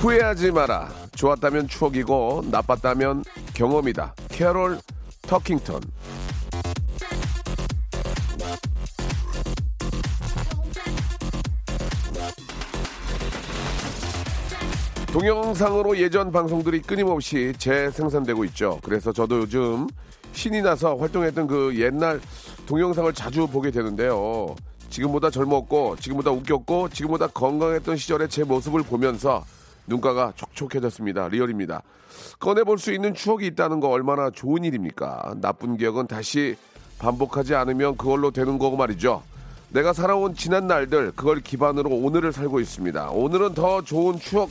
[0.00, 3.22] 후회하지 마라 좋았다면 추억이고 나빴다면
[3.52, 4.78] 경험이다 캐롤
[5.20, 5.82] 터킹턴
[15.12, 18.78] 동영상으로 예전 방송들이 끊임없이 재생산되고 있죠.
[18.82, 19.88] 그래서 저도 요즘
[20.32, 22.20] 신이 나서 활동했던 그 옛날
[22.66, 24.54] 동영상을 자주 보게 되는데요.
[24.88, 29.44] 지금보다 젊었고, 지금보다 웃겼고, 지금보다 건강했던 시절의 제 모습을 보면서
[29.90, 31.28] 눈가가 촉촉해졌습니다.
[31.28, 31.82] 리얼입니다.
[32.38, 35.34] 꺼내볼 수 있는 추억이 있다는 거 얼마나 좋은 일입니까?
[35.40, 36.56] 나쁜 기억은 다시
[36.98, 39.22] 반복하지 않으면 그걸로 되는 거고 말이죠.
[39.70, 43.10] 내가 살아온 지난 날들, 그걸 기반으로 오늘을 살고 있습니다.
[43.10, 44.50] 오늘은 더 좋은 추억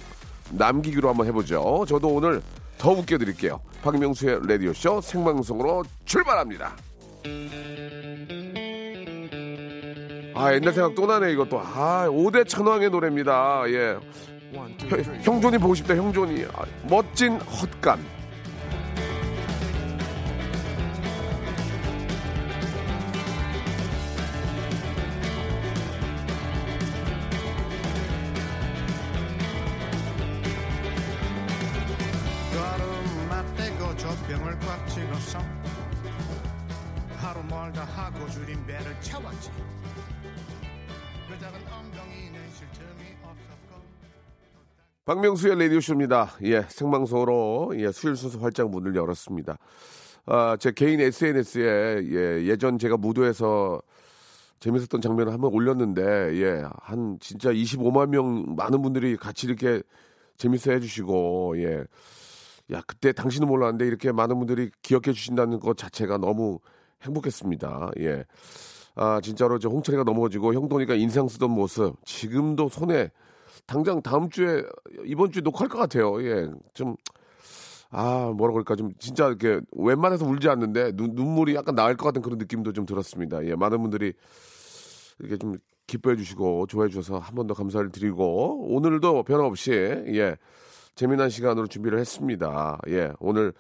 [0.51, 1.85] 남기기로 한번 해보죠.
[1.87, 2.41] 저도 오늘
[2.77, 3.59] 더 웃겨드릴게요.
[3.81, 6.75] 박명수의 라디오쇼 생방송으로 출발합니다.
[10.35, 11.59] 아, 옛날 생각 또 나네, 이것도.
[11.59, 13.63] 아, 5대 천왕의 노래입니다.
[13.67, 13.97] 예.
[14.53, 16.45] 형, 형존이 보고 싶다, 형존이.
[16.53, 18.18] 아, 멋진 헛간.
[45.09, 46.33] 박명수의 라디오쇼입니다.
[46.43, 49.57] 예, 생방송으로 예, 수요일 순서 활짝 문을 열었습니다.
[50.27, 51.63] 아, 제 개인 SNS에
[52.11, 53.81] 예, 예전 제가 무도에서
[54.59, 56.03] 재밌었던 장면을 한번 올렸는데
[56.39, 59.81] 예, 한 진짜 25만 명 많은 분들이 같이 이렇게
[60.37, 61.83] 재밌어 해주시고 예,
[62.71, 66.59] 야 그때 당신은 몰랐는데 이렇게 많은 분들이 기억해 주신다는 것 자체가 너무
[67.01, 67.93] 행복했습니다.
[68.01, 68.25] 예,
[68.93, 73.09] 아 진짜로 저 홍철이가 넘어지고 형돈이가 인상 쓰던 모습 지금도 손에
[73.69, 74.63] 당장 다음 주에
[75.05, 76.21] 이번 주에 녹화할 것 같아요.
[76.23, 76.95] 예, 좀
[77.91, 82.21] 아, 뭐라 그럴까, 좀, 진짜 이렇게, 웬만해서 울지 않는데, 눈, 눈물이 약간 나을 것 같은
[82.21, 83.43] 그런 느낌도 좀 들었습니다.
[83.45, 84.13] 예, 많은 분들이
[85.19, 85.57] 이렇게 좀
[85.87, 90.35] 기뻐해 주시고, 좋아해 주셔서 한 번 더 감사를 드리고, 오늘도 변함없이, 예,
[90.93, 92.77] 재미난 시간으로 준비를 했습니다.
[92.89, 93.53] 예, 오늘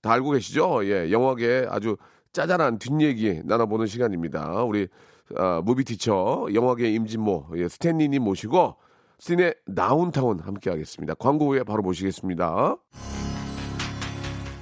[0.00, 0.84] 다 알고 계시죠?
[0.86, 1.96] 예, 영화계 아주
[2.32, 4.64] 짜잘한 뒷얘기 나눠보는 시간입니다.
[4.64, 4.88] 우리,
[5.36, 8.74] 아, 무비 티처, 영화계 임진모, 예, 스탠리님 모시고,
[9.18, 11.14] 스틴의 나운타운 함께 하겠습니다.
[11.14, 12.76] 광고 후에 바로 모시겠습니다.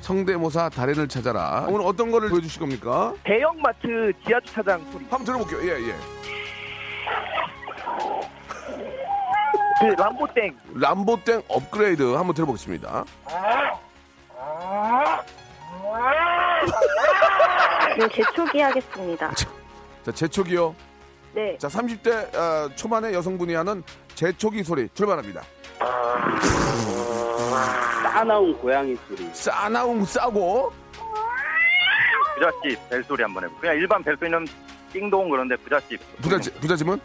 [0.01, 1.67] 성대모사 달인을 찾아라.
[1.69, 3.15] 오늘 어떤 거를 보여주실 겁니까?
[3.25, 5.05] 대형마트 지하주차장 소리.
[5.11, 5.61] 한번 들어볼게요.
[5.63, 5.95] 예, 예.
[9.81, 10.57] 그 람보땡.
[10.75, 13.05] 람보땡 업그레이드 한번 들어보겠습니다.
[17.99, 19.31] 네, 재초기 하겠습니다.
[19.35, 20.75] 자, 재촉이요.
[21.35, 21.57] 네.
[21.59, 23.83] 자, 30대 어, 초반의 여성분이 하는
[24.15, 25.43] 재촉이 소리 출발합니다.
[28.03, 29.29] 싸나운 고양이 소리.
[29.33, 30.73] 싸나웅 싸고
[32.37, 33.55] 부잣집 벨소리 한번 해보.
[33.57, 34.47] 그냥 일반 벨소리는
[34.93, 36.01] 띵동 그런데 부잣집.
[36.23, 37.01] 부잣집, 부잣집은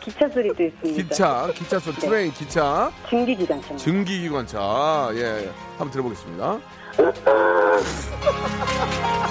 [0.00, 1.02] 기차 소리도 있습니다.
[1.02, 3.76] 기차, 기차 소리, train, 기차, 증기기관차.
[3.76, 5.10] 증기기관차.
[5.14, 6.58] 예, 한번 들어보겠습니다.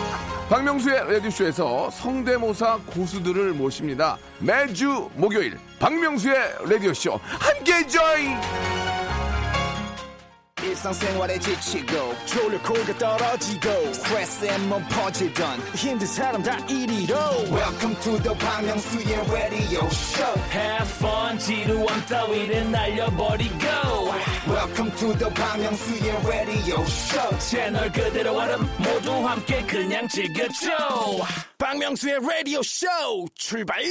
[0.51, 4.17] 박명수의 라디오쇼에서 성대모사 고수들을 모십니다.
[4.39, 6.35] 매주 목요일 박명수의
[6.69, 8.37] 라디오쇼 함께 join!
[10.61, 17.15] 일상생활에 지치고, 졸려 코가 떨어지고, 스트레스에 몸 퍼지던, 힘든 사람 다 이리로.
[17.49, 23.57] welcome to the Bang Myung-soo's radio show Have fun 지루함 따위를 날려버리고
[24.51, 30.69] welcome to the Myung-soo's radio show 채널 그대로 얼음 모두 함께 그냥 즐겨줘
[31.57, 32.87] 박명수의 라디오 쇼
[33.35, 33.81] 출발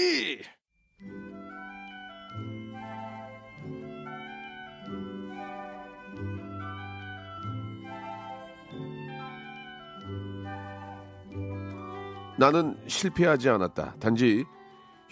[12.38, 13.96] 나는 실패하지 않았다.
[14.00, 14.46] 단지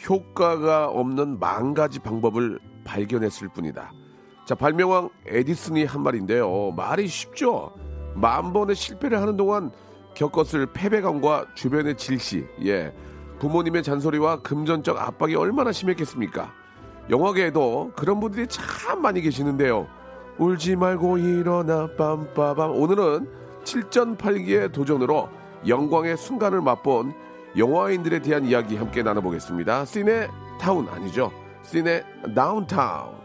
[0.08, 3.92] 효과가 없는 만 가지 방법을 발견했을 뿐이다.
[4.48, 6.72] 자, 발명왕 에디슨이 한 말인데요.
[6.74, 7.70] 말이 쉽죠?
[8.14, 9.70] 만 번의 실패를 하는 동안
[10.14, 12.94] 겪었을 패배감과 주변의 질시, 예.
[13.40, 16.50] 부모님의 잔소리와 금전적 압박이 얼마나 심했겠습니까?
[17.10, 19.86] 영화계에도 그런 분들이 참 많이 계시는데요.
[20.38, 22.74] 울지 말고 일어나 빰빠밤.
[22.74, 23.28] 오늘은
[23.64, 25.28] 7전8기의 도전으로
[25.66, 27.12] 영광의 순간을 맛본
[27.54, 29.84] 영화인들에 대한 이야기 함께 나눠보겠습니다.
[29.84, 30.28] 시네
[30.58, 31.30] 타운 아니죠?
[31.64, 32.02] 시네
[32.34, 33.18] 다운타운.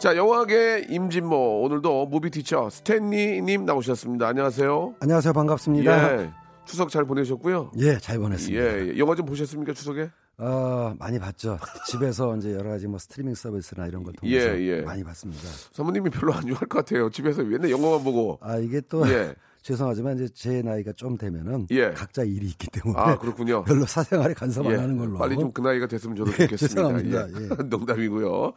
[0.00, 4.28] 자, 영화계 임진모 오늘도 movie teacher 스탠리님 나오셨습니다.
[4.28, 4.94] 안녕하세요.
[5.00, 5.32] 안녕하세요.
[5.34, 6.22] 반갑습니다.
[6.22, 6.30] 예,
[6.64, 7.72] 추석 잘 보내셨고요.
[7.78, 8.62] 예, 잘 보냈습니다.
[8.64, 8.98] 예, 예.
[8.98, 10.10] 영화 좀 보셨습니까 추석에?
[10.38, 11.58] 어, 많이 봤죠.
[11.86, 14.80] 집에서 이제 여러 가지 뭐 스트리밍 서비스나 이런 걸 통해서 예, 예.
[14.80, 15.42] 많이 봤습니다.
[15.72, 17.10] 사모님이 별로 안 좋아할 것 같아요.
[17.10, 18.38] 집에서 맨날 영화만 보고.
[18.40, 19.34] 아, 이게 또 예.
[19.60, 21.90] 죄송하지만 이제 제 나이가 좀 되면은 예.
[21.90, 23.64] 각자 일이 있기 때문에 아, 그렇군요.
[23.68, 25.18] 별로 사생활에 간섭 안 예, 하는 걸로.
[25.18, 26.66] 빨리 좀 그 나이가 됐으면 저도 예, 좋겠습니다.
[26.68, 27.28] 죄송합니다.
[27.28, 27.62] 예.
[27.68, 28.54] 농담이고요.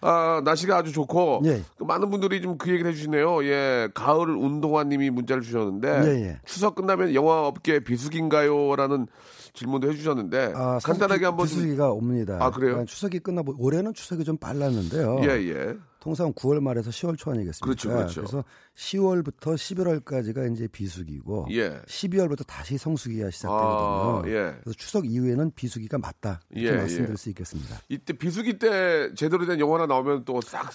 [0.00, 1.62] 아, 날씨가 아주 좋고 예.
[1.78, 3.44] 그 많은 분들이 좀 그 얘기를 해주시네요.
[3.44, 6.40] 예, 가을 운동화님이 문자를 주셨는데 예, 예.
[6.46, 9.06] 추석 끝나면 영화업계 비수기인가요?라는
[9.54, 12.38] 질문도 해주셨는데 아, 간단하게 비- 한번 좀- 비수기가 옵니다.
[12.40, 12.72] 아, 그래요?
[12.72, 15.20] 그러니까 추석이 끝나고 올해는 추석이 좀 빨랐는데요.
[15.22, 15.74] 예, 예.
[16.06, 17.64] 통상 9월 말에서 10월 초 아니겠습니까?
[17.66, 18.20] 그렇죠, 그렇죠.
[18.20, 18.44] 래서
[18.76, 21.80] 10월부터 11월까지가 이제 비수기고 예.
[21.82, 23.66] 12월부터 다시 성수기가 시작되거든요.
[23.66, 24.54] 아, 예.
[24.62, 27.16] 그래서 추석 이후에는 비수기가 맞다 이렇게 예, 말씀드릴 예.
[27.16, 27.76] 수 있겠습니다.
[27.88, 30.70] 이때 비수기 때 제대로 된 영화 하나 나오면 또 싹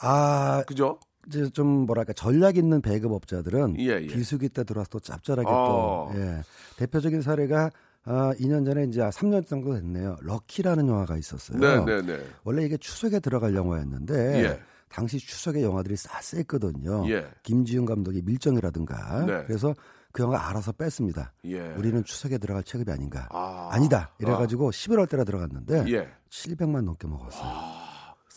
[0.00, 0.98] 아 그죠?
[1.28, 4.06] 이제 좀 뭐랄까 전략 있는 배급 업자들은 예, 예.
[4.06, 6.10] 비수기 때 들어와서 또 짭짤하게 어.
[6.12, 6.42] 또 예.
[6.78, 7.70] 대표적인 사례가
[8.06, 10.16] 아, 2년 전에 이제 3년 정도 됐네요.
[10.20, 11.58] 럭키라는 영화가 있었어요.
[11.58, 12.24] 네, 네, 네.
[12.44, 14.60] 원래 이게 추석에 들어갈 영화였는데 예.
[14.88, 17.08] 당시 추석에 영화들이 싹 셌거든요.
[17.10, 17.26] 예.
[17.42, 19.44] 김지훈 감독의 밀정이라든가 네.
[19.46, 19.74] 그래서
[20.12, 21.32] 그 영화 알아서 뺐습니다.
[21.46, 21.60] 예.
[21.76, 23.28] 우리는 추석에 들어갈 체급이 아닌가.
[23.30, 23.76] 아.
[23.80, 26.08] 니다 이래가지고 11월 달에 들어갔는데 예.
[26.30, 27.84] 700만 넘게 먹었어요.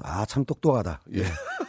[0.03, 1.01] 아 참 똑똑하다.
[1.15, 1.23] 예.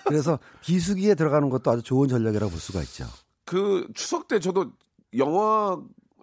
[0.06, 3.04] 그래서 비수기에 들어가는 것도 아주 좋은 전략이라고 볼 수가 있죠.
[3.44, 4.70] 그 추석 때 저도
[5.16, 5.78] 영화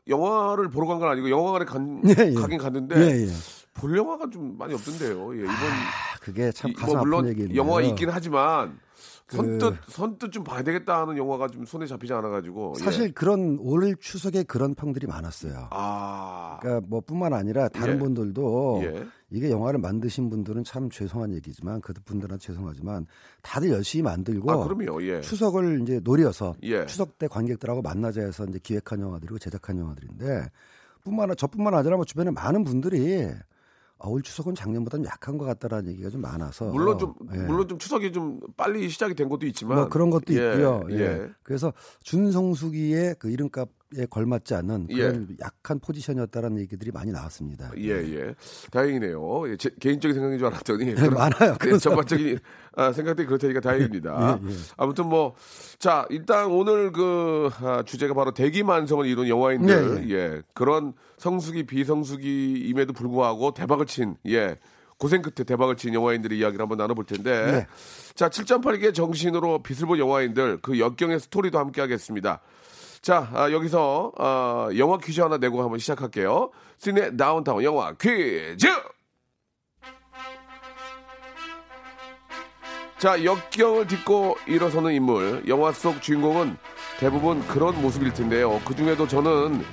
[0.07, 2.33] 영화를 보러 간 건 아니고 영화관에 간, 예, 예.
[2.33, 3.31] 가긴 갔는데 예, 예.
[3.73, 5.33] 볼 영화가 좀 많이 없던데요.
[5.35, 7.57] 예, 이번 아, 그게 참 이- 가슴 뭐 물론 아픈 얘기인데요.
[7.57, 8.79] 영화가 있긴 하지만
[9.27, 13.09] 그- 선뜻 선뜻 좀 봐야 되겠다 하는 영화가 좀 손에 잡히지 않아가지고 사실 예.
[13.11, 15.67] 그런 올 추석에 그런 평들이 많았어요.
[15.71, 17.99] 아 그러니까 뭐뿐만 아니라 다른 예.
[17.99, 19.05] 분들도 예.
[19.31, 23.07] 이게 영화를 만드신 분들은 참 죄송한 얘기지만 그 분들은 죄송하지만
[23.41, 25.01] 다들 열심히 만들고 아 그럼요.
[25.03, 25.21] 예.
[25.21, 26.85] 추석을 이제 노려서 예.
[26.85, 30.49] 추석 때 관객들하고 만나자 해서 이제 기획한 영화들이고 제작한 영화들인데
[31.03, 33.27] 뿐만 아니라 저뿐만 아니라 뭐 주변에 많은 분들이
[33.97, 37.37] 아, 올 추석은 작년보다 좀 약한 것 같다라는 얘기가 좀 많아서 물론 좀 예.
[37.37, 40.83] 물론 좀 추석이 좀 빨리 시작이 된 것도 있지만 뭐 그런 것도 예, 있고요.
[40.91, 40.99] 예.
[40.99, 41.29] 예.
[41.43, 41.71] 그래서
[42.03, 47.71] 준성수기의 그 이름값 에 걸맞지 않는 그런 약한 포지션이었다라는 얘기들이 많이 나왔습니다.
[47.77, 48.35] 예, 예.
[48.71, 49.51] 다행이네요.
[49.51, 50.95] 예, 제 개인적인 생각인 줄 알았더니.
[50.95, 51.53] 네, 많아요.
[51.53, 52.39] 예, 그런 전반적인
[52.75, 54.39] 아, 생각들이 그렇다니까 다행입니다.
[54.43, 54.55] 예, 예.
[54.75, 55.35] 아무튼 뭐,
[55.79, 60.09] 자, 일단 오늘 그 아, 주제가 바로 대기 만성을 이룬 영화인들.
[60.09, 60.41] 예, 예.
[60.53, 64.57] 그런 성수기, 비성수기임에도 불구하고 대박을 친, 예.
[64.97, 67.51] 고생 끝에 대박을 친 영화인들의 이야기를 한번 나눠볼 텐데.
[67.51, 67.67] 네.
[68.13, 72.41] 자, 7.8개 정신으로 빛을 본 영화인들, 그 역경의 스토리도 함께 하겠습니다.
[73.05, 76.49] 자, 아, 여기서 아, 영화 퀴즈 하나 내고 한번 시작할게요.
[76.79, 78.67] 시네 다운타운 영화 퀴즈!
[82.97, 86.57] 자, 역경을 딛고 일어서는 인물, 영화 속 주인공은
[86.99, 88.59] 대부분 그런 모습일 텐데요.
[88.65, 89.63] 그 중에도 저는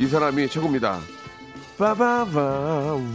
[0.00, 0.98] 이 사람이 최고입니다.
[1.76, 2.40] 빠바바,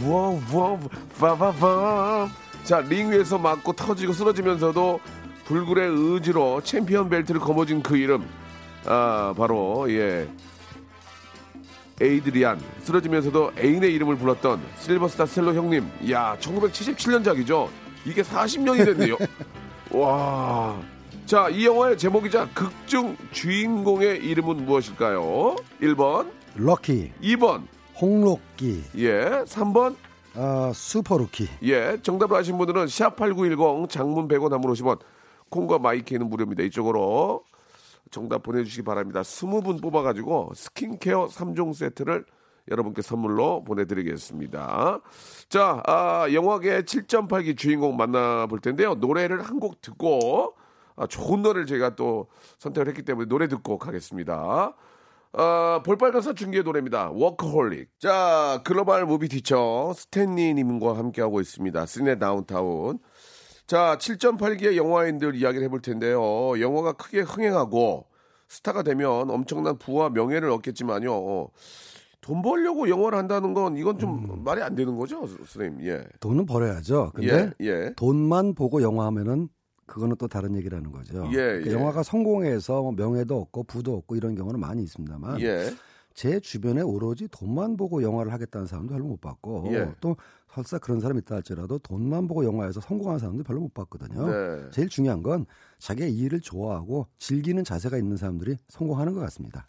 [0.04, 2.28] 워워, 빠바바.
[2.62, 5.00] 자, 링 위에서 맞고 터지고 쓰러지면서도
[5.46, 8.24] 불굴의 의지로 챔피언 벨트를 거머쥔 그 이름.
[8.86, 10.28] 아, 바로, 예.
[12.00, 12.60] 에이드리안.
[12.80, 15.88] 쓰러지면서도 애인의 이름을 불렀던 실베스타 스탤론 형님.
[16.10, 17.68] 야, 1977년작이죠.
[18.04, 19.16] 이게 40년이 됐네요.
[19.92, 20.80] 와.
[21.24, 25.56] 자, 이 영화의 제목이자 극중 주인공의 이름은 무엇일까요?
[25.80, 27.62] 1번, 록키, 2번,
[28.00, 29.94] 홍록기, 예, 3번,
[30.34, 31.48] 아, 슈퍼루키.
[31.62, 31.96] 예.
[32.02, 34.98] 정답을 아신 분들은 샵8910 장문 100원 단문 50원
[35.48, 36.64] 콩과 마이K는 무료입니다.
[36.64, 37.44] 이쪽으로
[38.10, 39.22] 정답 보내주시기 바랍니다.
[39.22, 42.24] 20분 뽑아가지고 스킨케어 3종 세트를
[42.70, 45.00] 여러분께 선물로 보내드리겠습니다.
[45.48, 48.94] 자, 아, 영화계 7전8기 주인공 만나볼 텐데요.
[48.94, 50.54] 노래를 한 곡 듣고
[50.96, 54.74] 아, 좋은 노래를 제가 또 선택을 했기 때문에 노래 듣고 가겠습니다.
[55.36, 57.10] 아, 볼빨간 사춘기의 노래입니다.
[57.10, 57.98] 워커홀릭.
[57.98, 61.84] 자, 글로벌 movie teacher 스탠리 님과 함께하고 있습니다.
[61.86, 63.00] 시네 다운타운.
[63.66, 66.20] 자, 7전8기의 영화인들 이야기를 해볼 텐데요.
[66.60, 68.06] 영화가 크게 흥행하고
[68.48, 71.48] 스타가 되면 엄청난 부와 명예를 얻겠지만요.
[72.20, 75.86] 돈 벌려고 영화를 한다는 건 이건 좀 말이 안 되는 거죠, 선생님.
[75.86, 76.04] 예.
[76.20, 77.12] 돈은 벌어야죠.
[77.14, 77.92] 근데 예, 예.
[77.96, 79.48] 돈만 보고 영화 하면은
[79.86, 81.26] 그거는 또 다른 얘기라는 거죠.
[81.32, 81.74] 예, 그러니까 예.
[81.74, 85.70] 영화가 성공해서 뭐 명예도 얻고 부도 얻고 이런 경우는 많이 있습니다만 예.
[86.14, 89.90] 제 주변에 오로지 돈만 보고 영화를 하겠다는 사람도 별로 못 봤고 예.
[90.00, 90.16] 또
[90.54, 94.28] 설사 그런 사람 있다 할지라도 돈만 보고 영화에서 성공한 사람도 별로 못 봤거든요.
[94.28, 94.70] 네.
[94.70, 95.46] 제일 중요한 건
[95.78, 99.66] 자기가 이 일을 좋아하고 즐기는 자세가 있는 사람들이 성공하는 것 같습니다.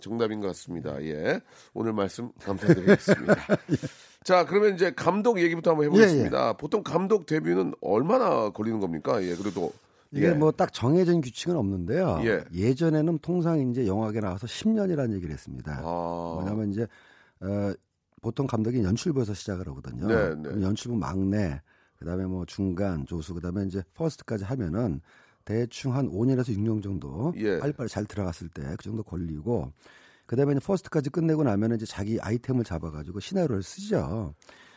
[0.00, 1.00] 정답인 것 같습니다.
[1.04, 1.40] 예.
[1.72, 3.36] 오늘 말씀 감사드리겠습니다.
[4.24, 6.54] 자, 그러면 이제 감독 얘기부터 한번 해보겠습니다.
[6.54, 9.22] 보통 감독 데뷔는 얼마나 걸리는 겁니까?
[9.22, 9.72] 예, 그래도.
[10.16, 10.32] 이게 예.
[10.32, 12.22] 뭐 딱 정해진 규칙은 없는데요.
[12.24, 12.74] 예.
[12.74, 15.80] 전에는 통상 이제 영화계 나와서 10년이라는 얘기를 했습니다.
[15.84, 16.36] 아.
[16.38, 16.86] 왜냐하면 이제
[17.40, 17.72] 어,
[18.22, 20.06] 보통 감독이 연출부에서 시작을 하거든요.
[20.06, 20.62] 네, 네.
[20.62, 21.60] 연출부 막내,
[21.98, 25.00] 그다음에 뭐 중간, 조수, 그다음에 이제 first까지 하면은
[25.44, 27.58] 대충 한 5년에서 6년 정도 예.
[27.60, 29.72] 빨리빨리 잘 들어갔을 때 그 정도 걸리고
[30.26, 34.34] 그다음에 이제 first까지 끝내고 나면은 이제 자기 아이템을 잡아가지고 시나리오를 쓰죠.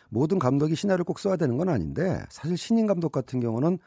[0.10, 3.80] 모든 감독이 시나리오를 꼭 써야 되는 건 아닌데 사실 신인 감독 같은 경우는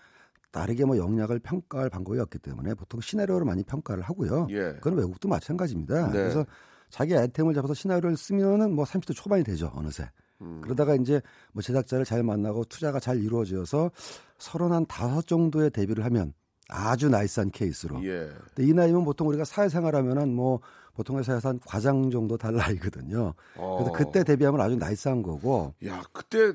[0.53, 4.47] 다르게 뭐 영역을 평가할 방법이 없기 때문에 보통 시나리오를 많이 평가를 하고요.
[4.51, 4.75] 예.
[4.75, 6.09] 그건 외국도 마찬가지입니다.
[6.09, 6.13] 네.
[6.13, 6.45] 그래서
[6.91, 10.09] 자기 아이템을 잡아서 시나리오를 쓰면은 뭐 30대 초반이 되죠 어느새.
[10.43, 10.61] 음.
[10.63, 13.91] 그러다가 이제 뭐 제작자를 잘 만나고 투자가 잘 이루어져서
[14.39, 16.35] 서른 한 다섯 정도의 데뷔를 하면
[16.69, 18.05] 아주 나이스한 케이스로.
[18.05, 18.29] 예.
[18.55, 20.61] 근데 이 나이면 보통 우리가 사회생활하면은 뭐
[20.95, 23.33] 보통 회사에서 한 과장 정도 달 나이거든요.
[23.55, 23.93] 그래서 어.
[23.93, 25.73] 그때 데뷔하면 아주 나이스한 거고.
[25.87, 26.53] 야, 그때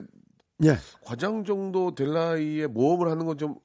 [0.63, 0.77] 예.
[1.01, 3.56] 과장 정도 될 나이에 모험을 하는 건 좀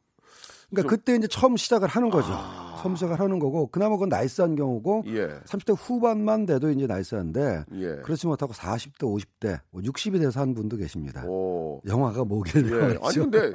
[0.72, 2.28] 그러니까 좀- 그때 이제 처음 시작을 하는 거죠.
[2.32, 2.70] 아.
[2.82, 5.28] 처음 시작을 하는 거고 그나마 그건 nice한 경우고 예.
[5.46, 7.86] 30대 후반만 돼도 이제 nice한데 예.
[8.02, 11.24] 그렇지 못하고 40대, 50대, 뭐 60이 돼서 한 분도 계십니다.
[11.28, 11.80] 오.
[11.86, 12.98] 영화가 뭐길래 예.
[13.00, 13.52] 아니 근데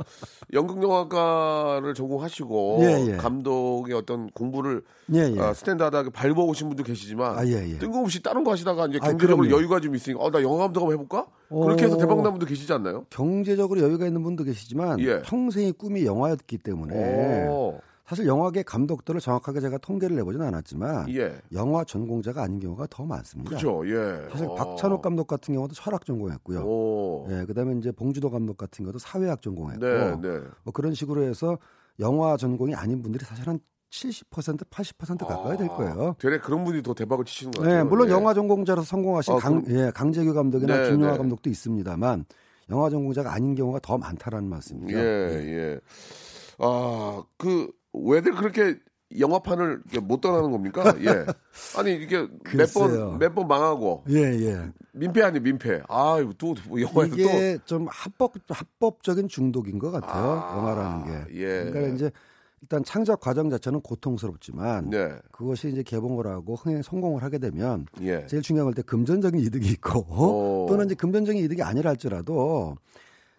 [0.54, 3.18] 연극 영화과를 전공하시고 예, 예.
[3.18, 4.82] 감독의 어떤 공부를
[5.14, 5.40] 예, 예.
[5.42, 7.42] 아, standard하게 밟아오신 분도 계시지만 아.
[7.44, 9.58] 뜬금없이 다른 거 하시다가 이제 아, 경제적으로 그럼요.
[9.58, 11.28] 여유가 좀 있으니까 어, 나 영화 감독 한번 해볼까?
[11.50, 11.98] 그렇게 해서 어.
[11.98, 13.06] 대박 난 분도 계시지 않나요?
[13.10, 15.22] 경제적으로 여유가 있는 분도 계시지만 예.
[15.24, 17.80] 평생의 꿈이 영화였기 때문에 오.
[18.08, 21.42] 사실 영화계 감독들을 정확하게 제가 통계를 내보진 않았지만 예.
[21.52, 23.50] 영화 전공자가 아닌 경우가 더 많습니다.
[23.50, 23.84] 그렇죠.
[23.86, 24.30] 예.
[24.32, 24.56] 사실 아.
[24.56, 26.62] 박찬욱 감독 같은 경우도 철학 전공했고요.
[26.62, 27.28] 오.
[27.30, 30.40] 예, 그다음에 이제 봉주도 감독 같은 경우도 사회학 전공했고 네, 네.
[30.64, 31.58] 뭐 그런 식으로 해서
[32.00, 33.60] 영화 전공이 아닌 분들이 사실 한
[33.92, 36.16] 70% 80% 가까이 될 거예요.
[36.20, 37.78] 되레 그런 분이 더 대박을 치시는 것 같아요.
[37.78, 38.12] 네, 물론 예.
[38.14, 41.18] 영화 전공자로서 성공하신 아, 강, 예, 강재규 감독이나 네, 김용화 네.
[41.18, 42.24] 감독도 있습니다만
[42.70, 44.98] 영화 전공자가 아닌 경우가 더 많다라는 말씀이죠.
[44.98, 45.80] 예, 예.
[46.60, 48.78] 아, 그 왜들 그렇게
[49.18, 50.94] 영화판을 못 떠나는 겁니까?
[51.00, 51.26] 예.
[51.78, 52.74] 아니 이게 몇.
[52.74, 54.70] 번 몇 번 망하고 예, 예.
[54.92, 55.82] 민폐 아니 민폐.
[55.88, 60.32] 아, 또 영화에서 또 이게 좀 합법 합법적인 중독인 것 같아요.
[60.32, 61.36] 아, 영화라는 게.
[61.40, 61.64] 예.
[61.72, 62.12] 그러니까 이제
[62.62, 65.12] 일단 창작 과정 자체는 고통스럽지만 네.
[65.32, 68.26] 그것이 이제 개봉을 하고 흥행 성공을 하게 되면 예.
[68.26, 70.66] 제일 중요한 건때 금전적인 이득이 있고 오.
[70.68, 72.76] 또는 이제 금전적인 이득이 아니라 할지라도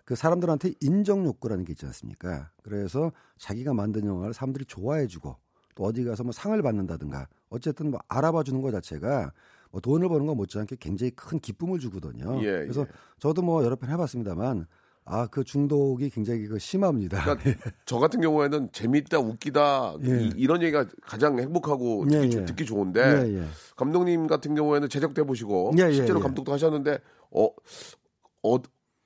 [0.08, 2.50] 그 사람들한테 인정 욕구라는 게 있지 않습니까?
[2.62, 5.36] 그래서 자기가 만든 영화를 사람들이 좋아해주고
[5.74, 9.34] 또 어디 가서 뭐 상을 받는다든가 어쨌든 뭐 알아봐 주는 것 자체가
[9.70, 12.38] 뭐 돈을 버는 것 못지않게 굉장히 큰 기쁨을 주거든요.
[12.40, 12.86] 예, 그래서 예.
[13.18, 14.66] 저도 뭐 여러 편 해봤습니다만
[15.04, 17.22] 아 그 중독이 굉장히 그 심합니다.
[17.36, 20.30] 그러니까 저 같은 경우에는 재밌다, 웃기다 예.
[20.34, 22.44] 이, 런 얘기가 가장 행복하고 예, 듣기, 예.
[22.46, 23.44] 듣기 좋은데 예, 예.
[23.76, 24.88] 감독님 같은 경우에는
[25.78, 26.22] 예, 예, 실제로 예.
[26.22, 26.98] 감독도 하셨는데
[27.30, 27.50] 어,
[28.42, 28.58] 어,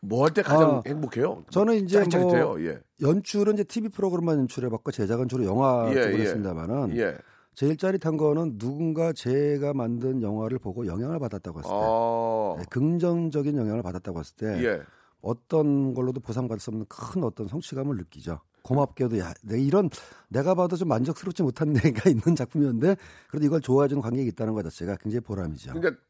[0.02, 1.44] 뭐 할 때 가장 아, 행복해요?
[1.50, 2.04] 저는 이제.
[2.18, 2.80] 뭐 예.
[3.00, 6.22] 연출은 이제 TV 프로그램만 연출해봤고 제작은 주로 영화 예, 쪽으로 예.
[6.22, 7.16] 했습니다만은 예.
[7.54, 13.56] 제일 짜릿한 거는 누군가 제가 만든 영화를 보고 영향을 받았다고 했을 때 아, 네, 긍정적인
[13.56, 14.82] 영향을 받았다고 했을 때 예.
[15.20, 18.40] 어떤 걸로도 보상받을 수 없는 큰 어떤 성취감을 느끼죠.
[18.62, 19.88] 고맙게도 야, 내가 이런
[20.28, 22.96] 내가 봐도 좀 만족스럽지 못한 내가 있는 작품이었는데
[23.28, 25.74] 그래도 이걸 좋아해주는 관객이 있다는 것 자체가 굉장히 보람이죠.
[25.74, 26.00] 그러니까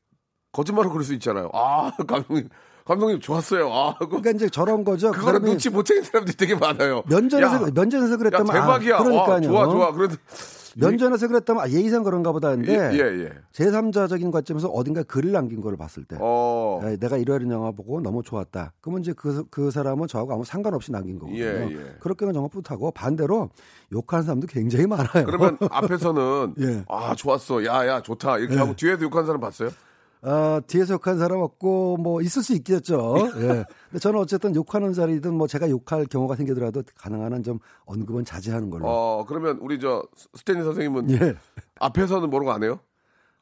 [0.52, 1.50] 거짓말로 그럴 수 있잖아요.
[1.52, 2.48] 아, 감독님,
[2.84, 3.72] 감독님 좋았어요.
[3.72, 5.12] 아, 그, 그러니까 이제 저런 거죠.
[5.12, 7.02] 그거를 그거는 눈치 못 채는 사람들이 되게 많아요.
[7.08, 8.96] 면전에서 야, 면전에서 야, 그랬다면 대박이야.
[8.96, 9.52] 아, 그러니까요.
[9.52, 9.92] 와, 좋아, 좋아.
[9.92, 10.16] 그래도
[10.76, 13.32] 면전에서 그랬다면 아, 예의상 그런가 보다 했는데 예, 예, 예.
[13.52, 18.22] 제3자적인 관점에서 어딘가 글을 남긴 걸 봤을 때 어, 야, 내가 이러이런 영화 보고 너무
[18.22, 18.72] 좋았다.
[18.80, 21.42] 그러면 이제 그, 그 사람은 저하고 아무 상관없이 남긴 거거든요.
[21.42, 21.96] 예, 예.
[22.00, 23.50] 그렇게는 정말 뿌듯하고 반대로
[23.92, 25.26] 욕하는 사람도 굉장히 많아요.
[25.26, 26.84] 그러면 앞에서는 예.
[26.88, 27.64] 아, 좋았어.
[27.66, 28.38] 야, 야, 좋다.
[28.38, 29.70] 이렇게 하고 뒤에서 욕하는 사람 봤어요?
[30.24, 33.16] 어, 뒤에서 욕하는 사람 없고 뭐 있을 수 있겠죠.
[33.38, 33.64] 예.
[33.90, 38.70] 근데 저는 어쨌든 욕하는 자리든 뭐 제가 욕할 경우가 생기더라도 가능한 한 좀 언급은 자제하는
[38.70, 38.86] 걸로.
[38.86, 40.02] 어, 그러면 우리 저
[40.34, 41.34] 스탠리 선생님은 예.
[41.80, 42.78] 앞에서는 뭐라고 안 해요?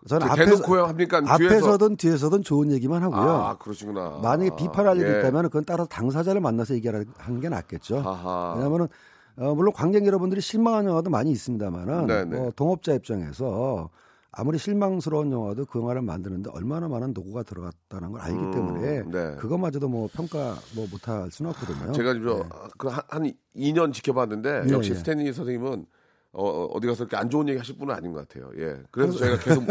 [0.08, 1.20] 저는 저 앞에서 대놓고요 합니까?
[1.20, 1.34] 뒤에서?
[1.34, 3.20] 앞에서 든 뒤에서든 좋은 얘기만 하고요.
[3.30, 4.18] 아, 그러시구나.
[4.22, 5.18] 만약에 비판할 일이 예.
[5.18, 7.99] 있다면 그건 따로 당사자를 만나서 얘기하는 게 낫겠죠.
[7.99, 8.54] 아하.
[8.54, 8.88] 왜냐하면은
[9.37, 12.30] 어, 물론 관객 여러분들이 실망한 영화도 많이 있습니다만은.
[12.30, 13.90] 뭐 동업자 입장에서
[14.32, 19.37] 아무리 실망스러운 영화도 그 영화를 만드는데 얼마나 많은 노고가 들어갔다는 걸 알기 음, 때문에 네.
[19.37, 21.92] 그것마저도 뭐 평가 뭐 못할 수는 없거든요.
[21.92, 22.42] 제가 좀 네.
[22.78, 24.94] 그한 한 2년 지켜봤는데 예, 역시 예.
[24.94, 25.87] 스탠리 선생님은
[26.32, 28.52] 어, 어디 가서 이렇게 안 좋은 얘기 하실 분은 아닌 것 같아요.
[28.56, 28.76] 예.
[28.92, 29.64] 그래서 저희가 계속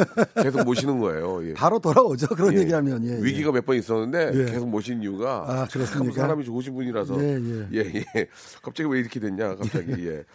[0.43, 1.47] 계속 모시는 거예요.
[1.47, 1.53] 예.
[1.53, 2.27] 바로 돌아오죠.
[2.35, 2.59] 그런 예.
[2.59, 3.23] 얘기하면 예, 예.
[3.23, 4.45] 위기가 몇 번 있었는데 예.
[4.51, 6.13] 계속 모신 이유가 아, 그렇습니까?
[6.15, 7.23] 참 사람이 좋으신 분이라서.
[7.23, 7.39] 예,
[7.75, 7.83] 예.
[8.61, 10.25] 갑자기 왜 이렇게 됐냐 갑자기 예.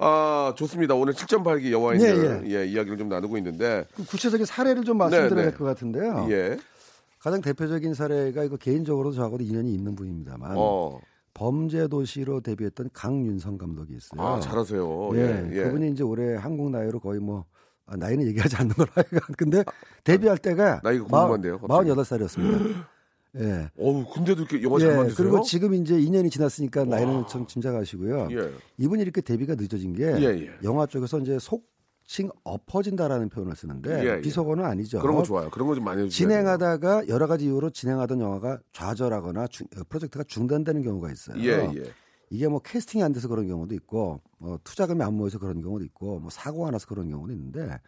[0.00, 0.94] 아 좋습니다.
[0.94, 5.34] 오늘 7.8기 여와인들 예, 예, 이야기를 좀 나누고 있는데 그 구체적인 사례를 좀 말씀드려야 네,
[5.34, 5.50] 네.
[5.50, 6.26] 될것 같은데요.
[6.30, 6.58] 예.
[7.18, 11.00] 가장 대표적인 사례가 이거 개인적으로 저하고도 인연이 있는 분입니다만 어.
[11.34, 14.20] 범죄 도시로 데뷔했던 강윤성 감독이 있어요.
[14.20, 15.10] 아 잘하세요.
[15.14, 15.58] 예, 예.
[15.58, 15.64] 예.
[15.64, 17.44] 그분이 이제 올해 한국 나이로 거의 뭐
[17.86, 19.64] 아, 나이는 얘기하지 않는 걸로 하여간 근데
[20.04, 21.90] 데뷔할 때가 나이가 궁금한데요, 갑자기.
[21.90, 22.84] 48살이었습니다.
[23.36, 23.70] 예.
[23.78, 25.16] 어우 근데도 이렇게 영화 잘 예, 만드세요?
[25.28, 28.28] 그리고 지금 이제 2년이 지났으니까 나이는 좀 짐작하시고요.
[28.32, 28.52] 예.
[28.78, 30.50] 이분이 이렇게 데뷔가 늦어진 게 예, 예.
[30.64, 34.20] 영화 쪽에서 이제 속칭 엎어진다라는 표현을 쓰는데 예, 예.
[34.22, 35.00] 비속어는 아니죠.
[35.00, 35.50] 그런 거 좋아요.
[35.50, 36.26] 그런 거 좀 많이 해주세요.
[36.28, 41.36] 진행하다가 여러 가지 이유로 진행하던 영화가 좌절하거나 중- 어, 프로젝트가 중단되는 경우가 있어요.
[42.30, 46.20] 이게 뭐 캐스팅이 안 돼서 그런 경우도 있고, 뭐 투자금이 안 모여서 그런 경우도 있고,
[46.20, 47.78] 뭐 사고가 나서 그런 경우도 있는데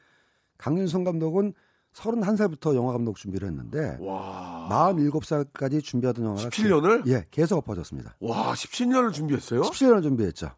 [0.56, 1.52] 강윤성 감독은
[1.94, 4.68] 31살부터 영화 감독 준비를 했는데 와.
[4.94, 7.06] 47살까지 준비하던 영화가 17년을?
[7.08, 8.16] 예, 계속 엎어졌습니다.
[8.20, 9.62] 와, 17년을 준비했어요?
[9.62, 10.50] 17년을 준비했죠.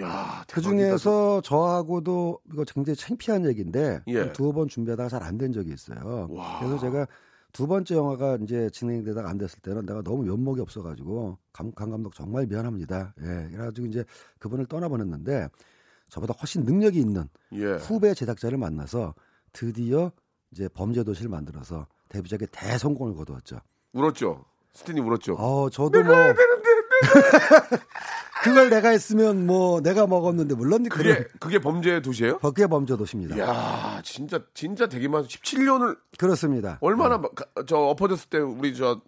[0.00, 4.32] 야, 그 중에서 저하고도 이거 굉장히 창피한 얘기인데 예.
[4.32, 6.26] 두어 번 준비하다가 잘 안 된 적이 있어요.
[6.30, 6.58] 와.
[6.58, 7.06] 그래서 제가
[7.52, 12.14] 두 번째 영화가 이제 진행되다가 안 됐을 때는 내가 너무 면목이 없어가지고 강, 강 감독
[12.14, 13.14] 정말 미안합니다.
[13.20, 14.04] 예, 그래가지고 이제
[14.40, 15.48] 그분을 떠나보냈는데
[16.08, 17.74] 저보다 훨씬 능력이 있는 예.
[17.74, 19.14] 후배 제작자를 만나서
[19.52, 20.10] 드디어
[20.54, 23.58] 이제 범죄도시를 만들어서 데뷔작에 대성공을 거두었죠.
[23.92, 24.44] 울었죠.
[24.72, 25.34] 스탠이 울었죠.
[25.34, 26.14] 어, 저도 뭐
[28.42, 32.38] 그걸 내가 했으면 뭐 내가 먹었는데 물론 그게 그게 그게 범죄 도시예요?
[32.40, 33.38] 그게 범죄 도시입니다.
[33.38, 35.24] 야, 진짜 진짜 되게 많아.
[35.26, 36.76] 17년을 그렇습니다.
[36.82, 39.00] 얼마나 막 가- 저 엎어졌을 때 우리 저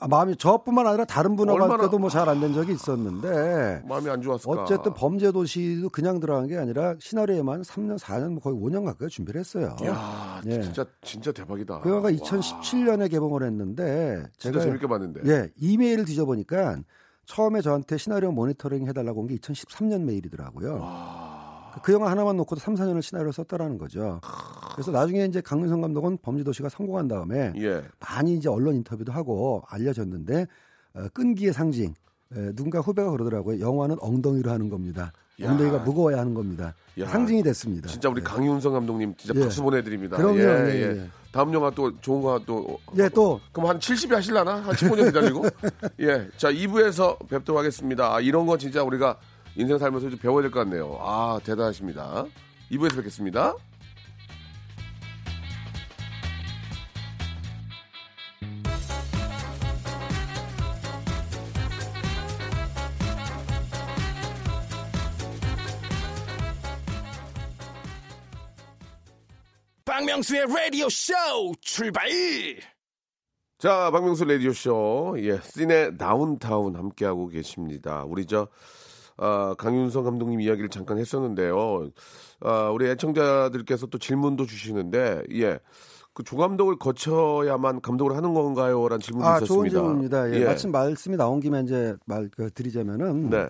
[0.00, 3.82] 아, 마음이 저뿐만 아니라 다른 분하고 할 얼마나- 때도 뭐 잘 안 된 적이 있었는데
[3.88, 4.62] 마음이 안 좋았을까?
[4.62, 9.40] 어쨌든 범죄 도시도 그냥 들어간 게 아니라 시나리오에만 3년, 4년, 뭐 거의 5년 가까이 준비를
[9.40, 9.74] 했어요.
[9.84, 10.60] 야, 예.
[10.60, 11.80] 진짜 진짜 대박이다.
[11.80, 15.20] 그 영화가 와, 2017년에 개봉을 했는데 진짜 제가 재밌게 봤는데.
[15.26, 16.76] 예 이메일을 뒤져보니까
[17.26, 20.78] 처음에 저한테 시나리오 모니터링 해달라고 온 게 2013년 메일이더라고요.
[20.80, 21.80] 와.
[21.82, 24.20] 그 영화 하나만 놓고도 3, 4년을 시나리오를 썼다라는 거죠.
[24.74, 27.82] 그래서 나중에 이제 강민성 감독은 범죄도시가 성공한 다음에 예.
[27.98, 30.46] 많이 이제 언론 인터뷰도 하고 알려졌는데
[30.94, 31.94] 어, 끈기의 상징.
[32.36, 33.60] 에, 누군가 후배가 그러더라고요.
[33.60, 35.12] 영화는 엉덩이로 하는 겁니다.
[35.42, 35.50] 야.
[35.50, 36.74] 엉덩이가 무거워야 하는 겁니다.
[36.98, 37.08] 야.
[37.08, 37.88] 상징이 됐습니다.
[37.88, 39.42] 진짜 우리 강윤성 감독님 진짜 예.
[39.44, 40.16] 박수 보내드립니다.
[40.16, 40.38] 그럼요.
[40.38, 41.00] 예, 예, 예.
[41.00, 41.08] 예.
[41.34, 42.78] 다음 영화 또 좋은 거 또.
[42.96, 44.54] 예, 또 그럼 한 70이 하실라나?
[44.62, 45.44] 한 15년 기다리고?
[45.98, 46.28] 예.
[46.36, 48.14] 자, 2부에서 뵙도록 하겠습니다.
[48.14, 49.16] 아, 이런 거 진짜 우리가
[49.56, 50.96] 인생 살면서 좀 배워야 될 것 같네요.
[51.00, 52.24] 아, 대단하십니다.
[52.70, 53.52] 2부에서 뵙겠습니다.
[70.14, 71.12] 박명수의 라디오 쇼
[71.60, 72.04] 출발!
[73.58, 75.16] 자, 박명수 라디오 쇼.
[75.18, 78.04] 예, 씬의 다운타운 함께하고 계십니다.
[78.06, 78.46] 우리 저,
[79.16, 81.90] 아, 강윤성 감독님 이야기를 잠깐 했었는데요.
[82.42, 85.58] 아, 우리 애청자들께서 또 질문도 주시는데, 예.
[86.12, 88.88] 그 조감독을 거쳐야만 감독을 하는 건가요?
[88.88, 89.78] 라는 질문도 아, 좋은 있었습니다.
[89.80, 90.32] 질문입니다.
[90.32, 93.48] 예, 마침 말씀이 나온 김에 이제 말 그, 드리자면은 네.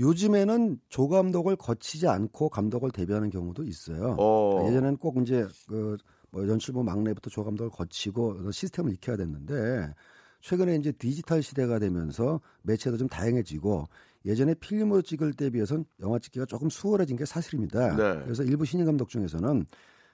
[0.00, 4.16] 요즘에는 조 감독을 거치지 않고 감독을 데뷔하는 경우도 있어요.
[4.18, 4.66] 어.
[4.66, 5.96] 예전에는 꼭 이제 그
[6.30, 9.94] 뭐 연출부 막내부터 조 감독을 거치고 시스템을 익혀야 됐는데
[10.40, 13.86] 최근에 이제 디지털 시대가 되면서 매체도 좀 다양해지고
[14.24, 17.96] 예전에 필름으로 찍을 때에 비해서는 영화 찍기가 조금 수월해진 게 사실입니다.
[17.96, 18.22] 네.
[18.24, 19.66] 그래서 일부 신인 감독 중에서는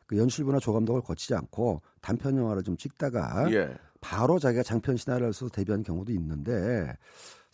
[0.07, 3.77] 그 연출부나 조 감독을 거치지 않고 단편 영화를 좀 찍다가 예.
[4.01, 6.93] 바로 자기가 장편 시나리오를 써서 데뷔한 경우도 있는데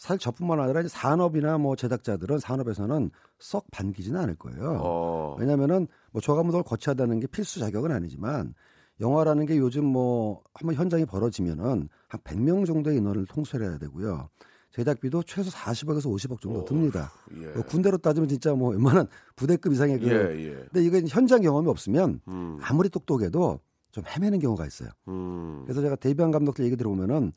[0.03, 4.81] 사실 저뿐만 아니라 이제 산업이나 뭐 제작자들은 산업에서는 썩 반기지는 않을 거예요.
[4.83, 5.37] 어.
[5.39, 8.53] 왜냐하면은 뭐 조감독을 거쳐야하는 게 필수 자격은 아니지만
[9.01, 14.29] 영화라는 게 요즘 뭐 한번 현장이 벌어지면은 한 100명 정도의 인원을 통솔해야 되고요.
[14.73, 17.13] 제작비도 최소 40억에서 50억 정도 오, 듭니다.
[17.41, 17.47] 예.
[17.53, 20.55] 뭐 군대로 따지면 진짜 뭐 웬만한 부대급 이상의 그 예, 예.
[20.73, 22.59] 근데 이건 현장 경험이 없으면 음.
[22.61, 23.61] 아무리 똑똑해도
[23.93, 24.89] 좀 헤매는 경우가 있어요.
[25.07, 25.63] 음.
[25.65, 27.33] 그래서 제가 데뷔한 감독들 얘기 들어보면은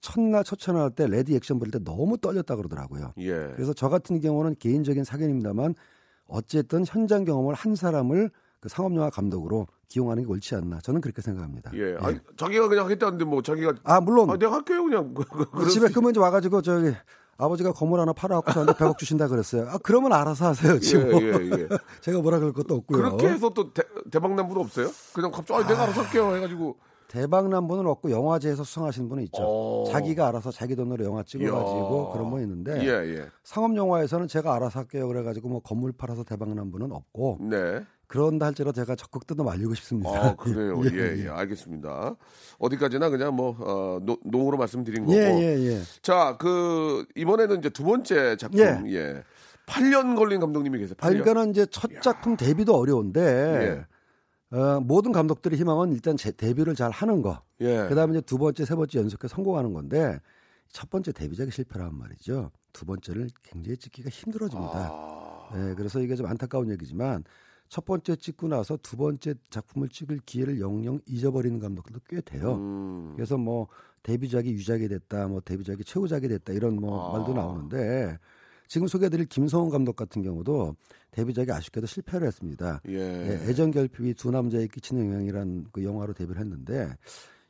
[0.00, 3.12] 첫날 첫 촬영할 때 ready action 부를 때 너무 떨렸다 그러더라고요.
[3.18, 3.52] 예.
[3.56, 5.74] 그래서 저 같은 경우는 개인적인 사견입니다만
[6.26, 8.30] 어쨌든 현장 경험을 한 사람을
[8.60, 11.70] 그 상업영화 감독으로 기용하는 게 옳지 않나 저는 그렇게 생각합니다.
[11.74, 11.96] 예.
[12.00, 15.14] 아니, 자기가 그냥 하겠다는데 뭐 자기가 아 물론 아, 내가 할게요 그냥.
[15.52, 16.92] 그럴 집에 수- 그러면 이제 와가지고 저기
[17.40, 19.68] 아버지가 건물 하나 팔아갖고 저한테 100억 주신다 그랬어요.
[19.68, 20.78] 아 그러면 알아서 하세요.
[20.80, 21.68] 지금 예, 예, 예.
[22.02, 22.98] 제가 뭐라 그럴 것도 없고요.
[22.98, 24.90] 그렇게 해서 또 대, 대박 난 분 없어요?
[25.14, 26.76] 그냥 갑자기 아, 내가 알아서 할게요 해가지고
[27.08, 29.42] 대박 난 분은 없고 영화제에서 수상하신 분은 있죠.
[29.42, 29.84] 어.
[29.90, 32.12] 자기가 알아서 자기 돈으로 영화 찍어가지고.
[32.12, 33.26] 그런 분 있는데 예, 예.
[33.42, 37.82] 상업 영화에서는 제가 알아서 할게요 그래가지고 뭐 건물 팔아서 대박 난 분은 없고 네.
[38.08, 40.10] 그런다 할지라도 제가 적극 뜯어 말리고 싶습니다.
[40.10, 40.80] 아, 그래요.
[40.92, 42.16] 예, 예, 알겠습니다.
[42.58, 45.14] 어디까지나 그냥 뭐, 어, 노, 농으로 말씀드린 거고.
[45.14, 45.80] 예, 예, 예.
[46.00, 48.60] 자, 그, 이번에는 이제 두 번째 작품.
[48.60, 48.82] 예.
[48.86, 49.22] 예.
[49.66, 50.94] 8년 걸린 감독님이 계세요.
[51.00, 51.22] 아, 8년.
[51.22, 53.84] 그러니까는 이제 첫 작품 데뷔도 어려운데
[54.50, 57.42] 어, 모든 감독들의 희망은 일단 제 데뷔를 잘 하는 거.
[57.60, 57.86] 예.
[57.88, 60.18] 그다음에 이제 두 번째, 세 번째 연속해 성공하는 건데
[60.70, 62.50] 첫 번째 데뷔작이 실패란 말이죠.
[62.72, 64.88] 두 번째를 굉장히 찍기가 힘들어집니다.
[64.90, 67.24] 아, 네, 그래서 이게 좀 안타까운 얘기지만
[67.68, 72.54] 첫 번째 찍고 나서 두 번째 작품을 찍을 기회를 영영 잊어버리는 감독들도 꽤 돼요.
[72.54, 73.12] 음.
[73.14, 73.68] 그래서 뭐
[74.02, 77.18] 데뷔작이 유작이 됐다, 뭐 데뷔작이 최후작이 됐다 이런 뭐 아.
[77.18, 78.18] 말도 나오는데
[78.68, 80.76] 지금 소개해드릴 김성훈 감독 같은 경우도
[81.18, 82.80] 데뷔작이 아쉽게도 실패를 했습니다.
[82.88, 82.94] 예.
[82.94, 86.96] 예, 애정 결핍이 두 남자에 끼치는 영향이란 그 영화로 데뷔를 했는데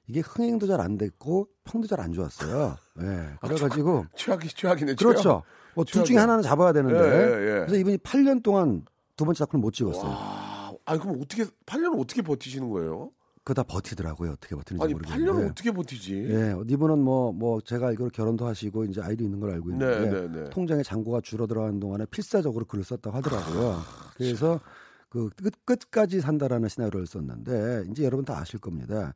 [0.06, 2.76] 이게 흥행도 잘 안 됐고 평도 잘 안 좋았어요.
[3.02, 4.94] 예, 그래가지고 최악이, 최악이네.
[4.94, 5.42] 그렇죠.
[5.74, 6.16] 뭐 둘 중에.
[6.16, 7.52] 하나는 잡아야 되는데 예, 예, 예.
[7.66, 10.10] 그래서 이분이 8년 동안 두 번째 작품을 못 찍었어요.
[10.10, 10.72] 와.
[10.86, 13.10] 아니, 그럼 어떻게, 8년을 어떻게 버티시는 거예요?
[13.48, 14.32] 그거 다 버티더라고요.
[14.32, 15.32] 어떻게 버티는지 아니, 모르겠는데.
[15.32, 16.14] 8년을 어떻게 버티지?
[16.28, 20.10] 예, 이분은 뭐, 뭐, 제가 알기로 결혼도 하시고, 이제 아이도 있는 걸 알고 있는데, 네,
[20.10, 20.50] 네, 네.
[20.50, 23.78] 통장에 잔고가 줄어들어가는 동안에 필사적으로 글을 썼다고 하더라고요.
[24.18, 24.60] 그래서
[25.08, 29.14] 그 끝, 끝까지 산다라는 시나리오를 썼는데, 이제 여러분 다 아실 겁니다.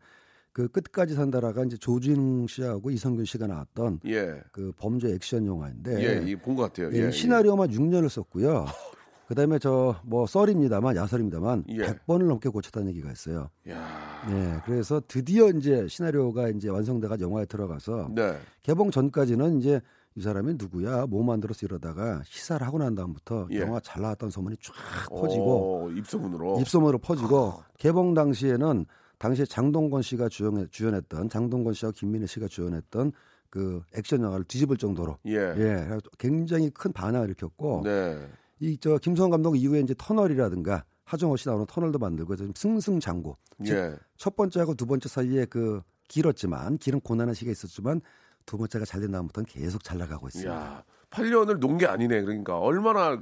[0.55, 4.41] 그 끝까지 산다라가 이제 조진웅 씨하고 이성균 씨가 나왔던 예.
[4.51, 6.91] 그 범죄 액션 영화인데, 예, 이본것 같아요.
[6.95, 8.65] 예, 예, 시나리오만 6년을 썼고요.
[9.27, 11.79] 그 다음에 저, 뭐, 썰입니다만, 야설입니다만, 예.
[11.79, 13.49] 100번을 넘게 고쳤다는 얘기가 있어요.
[13.67, 13.73] 예.
[13.73, 14.13] 야.
[14.31, 18.37] 예, 그래서 드디어 이제 시나리오가 이제 완성돼가 영화에 들어가서 네.
[18.63, 19.81] 개봉 전까지는 이제
[20.15, 23.61] 이 사람이 누구야 뭐 만들어서 이러다가 시사를 하고 난 다음부터 예.
[23.61, 26.61] 영화 잘 나왔다는 소문이 쫙 퍼지고 어, 입소문으로.
[26.61, 28.85] 입소문으로 퍼지고 개봉 당시에는
[29.19, 33.13] 당시에 장동건 씨가 주연, 주연했던 장동건 씨와 김민혜 씨가 주연했던
[33.49, 35.37] 그 액션 영화를 뒤집을 정도로 예.
[35.37, 38.19] 예, 굉장히 큰 반향을 일으켰고 네.
[38.63, 43.35] 이 저 김성훈 감독 이후에 이제 터널이라든가 하정우 씨 나오는 터널도 만들고 해서 좀 승승장구
[43.65, 43.97] 중 예.
[44.17, 48.01] 첫 번째하고 두 번째 사이에 그 길었지만 길은 고난한 시기가 있었지만
[48.47, 50.53] 두 번째가 잘 된 다음부터는 계속 잘 나가고 있습니다.
[50.55, 52.23] 야, 8년을 논 게 아니네.
[52.23, 53.21] 그러니까 얼마나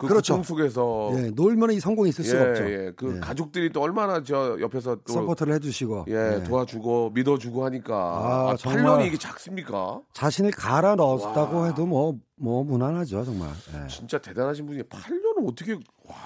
[0.00, 0.32] 그 그렇죠.
[0.32, 2.70] 고통 속에서 예, 놀면 이 성공이 있을 수가 예, 없죠.
[2.70, 2.92] 예.
[2.96, 3.20] 그 예.
[3.20, 6.42] 가족들이 또 얼마나 저 옆에서 또 support를 해주시고 예, 예.
[6.44, 8.82] 도와주고 믿어주고 하니까 아, 아, 정말.
[8.82, 10.00] 8년이 이게 작습니까?
[10.14, 11.66] 자신을 갈아 넣었다고 와.
[11.66, 13.50] 해도 뭐뭐 무난하죠 정말.
[13.74, 13.88] 예.
[13.88, 16.16] 진짜 대단하신 분이 8년을 어떻게 와,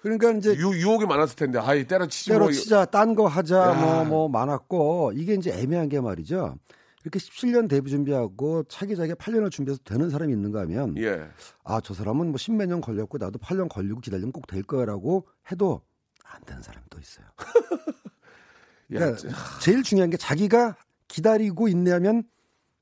[0.00, 4.04] 그러니까 이제 유, 유혹이 많았을 텐데 아이 때려치지 뭐 때려치자 딴거 하자 야.
[4.04, 6.54] 뭐뭐 많았고 이게 이제 애매한 게 말이죠.
[7.04, 11.26] 이렇게 17년 데뷔 준비하고 차기작에 8년을 준비해서 되는 사람이 있는가 하면 예.
[11.64, 15.82] 아저 사람은 뭐 십몇 년 걸렸고 나도 8년 걸리고 기다리면 꼭 될 거라고 해도
[16.24, 17.26] 안 되는 사람이 또 있어요.
[18.94, 20.76] 야, 그러니까 진- 제일 중요한 게 자기가
[21.08, 22.22] 기다리고 있냐면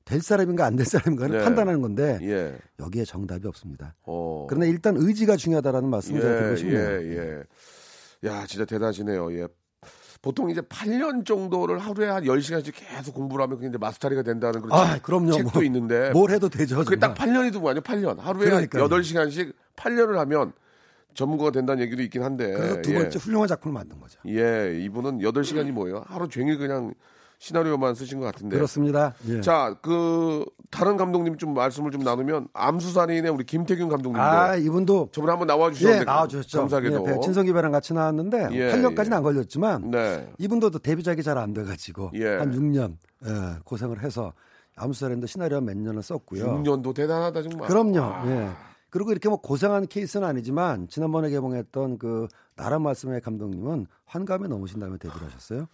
[0.05, 1.43] 될 사람인가 안 될 사람인가를 네.
[1.43, 2.57] 판단하는 건데 예.
[2.79, 3.95] 여기에 정답이 없습니다.
[4.03, 4.45] 어.
[4.49, 6.79] 그러나 일단 의지가 중요하다라는 말씀을 제가 드리고 싶네요.
[6.79, 8.29] 예, 예.
[8.29, 9.33] 야, 진짜 대단하시네요.
[9.39, 9.47] 예.
[10.21, 14.77] 보통 이제 8년 정도를 하루에 한 10시간씩 계속 공부를 하면 그게 이제 마스터리가 된다는 그런
[14.77, 15.31] 아, 책- 그럼요.
[15.31, 16.83] 책도 뭐, 있는데 뭘 해도 되죠.
[16.83, 17.49] 그게 딱 정말.
[17.51, 18.19] 8년이 뭐아니요 8년.
[18.19, 18.87] 하루에 그러니까요.
[18.87, 20.53] 8시간씩 8년을 하면
[21.15, 22.51] 전문가가 된다는 얘기도 있긴 한데.
[22.53, 22.99] 그래서 두 예.
[22.99, 24.19] 번째 훌륭한 작품을 만든 거죠.
[24.27, 26.03] 예, 이분은 8시간이 뭐예요?
[26.07, 26.93] 하루 종일 그냥
[27.41, 28.55] 시나리오만 쓰신 것 같은데.
[28.55, 29.15] 그렇습니다.
[29.27, 29.33] 예.
[29.33, 29.41] 네.
[29.41, 35.31] 자, 그 다른 감독님 좀 말씀을 좀 나누면 암수살인의 우리 김태균 감독님도 아 이분도 저번에
[35.31, 36.59] 한번 나와 주셨는데 예 나와 주셨죠.
[36.59, 37.05] 감사하게도.
[37.09, 39.15] 예, 진성기 배랑 같이 나왔는데 예, 8년까지는 예.
[39.15, 40.31] 안 걸렸지만 네.
[40.37, 42.27] 이분도 또 데뷔작이 잘 안 돼 가지고 예.
[42.37, 44.33] 한 6년 예, 고생을 해서
[44.75, 46.45] 암수살인도 시나리오 몇 년을 썼고요.
[46.45, 47.67] 6년도 대단하다 정말.
[47.67, 47.99] 그럼요.
[48.01, 48.49] 아, 예.
[48.91, 54.97] 그리고 이렇게 뭐 고생한 케이스는 아니지만 지난번에 개봉했던 그 나라 말씀의 감독님은 환감에 넘으신 다음에
[54.99, 55.65] 데뷔를 하셨어요.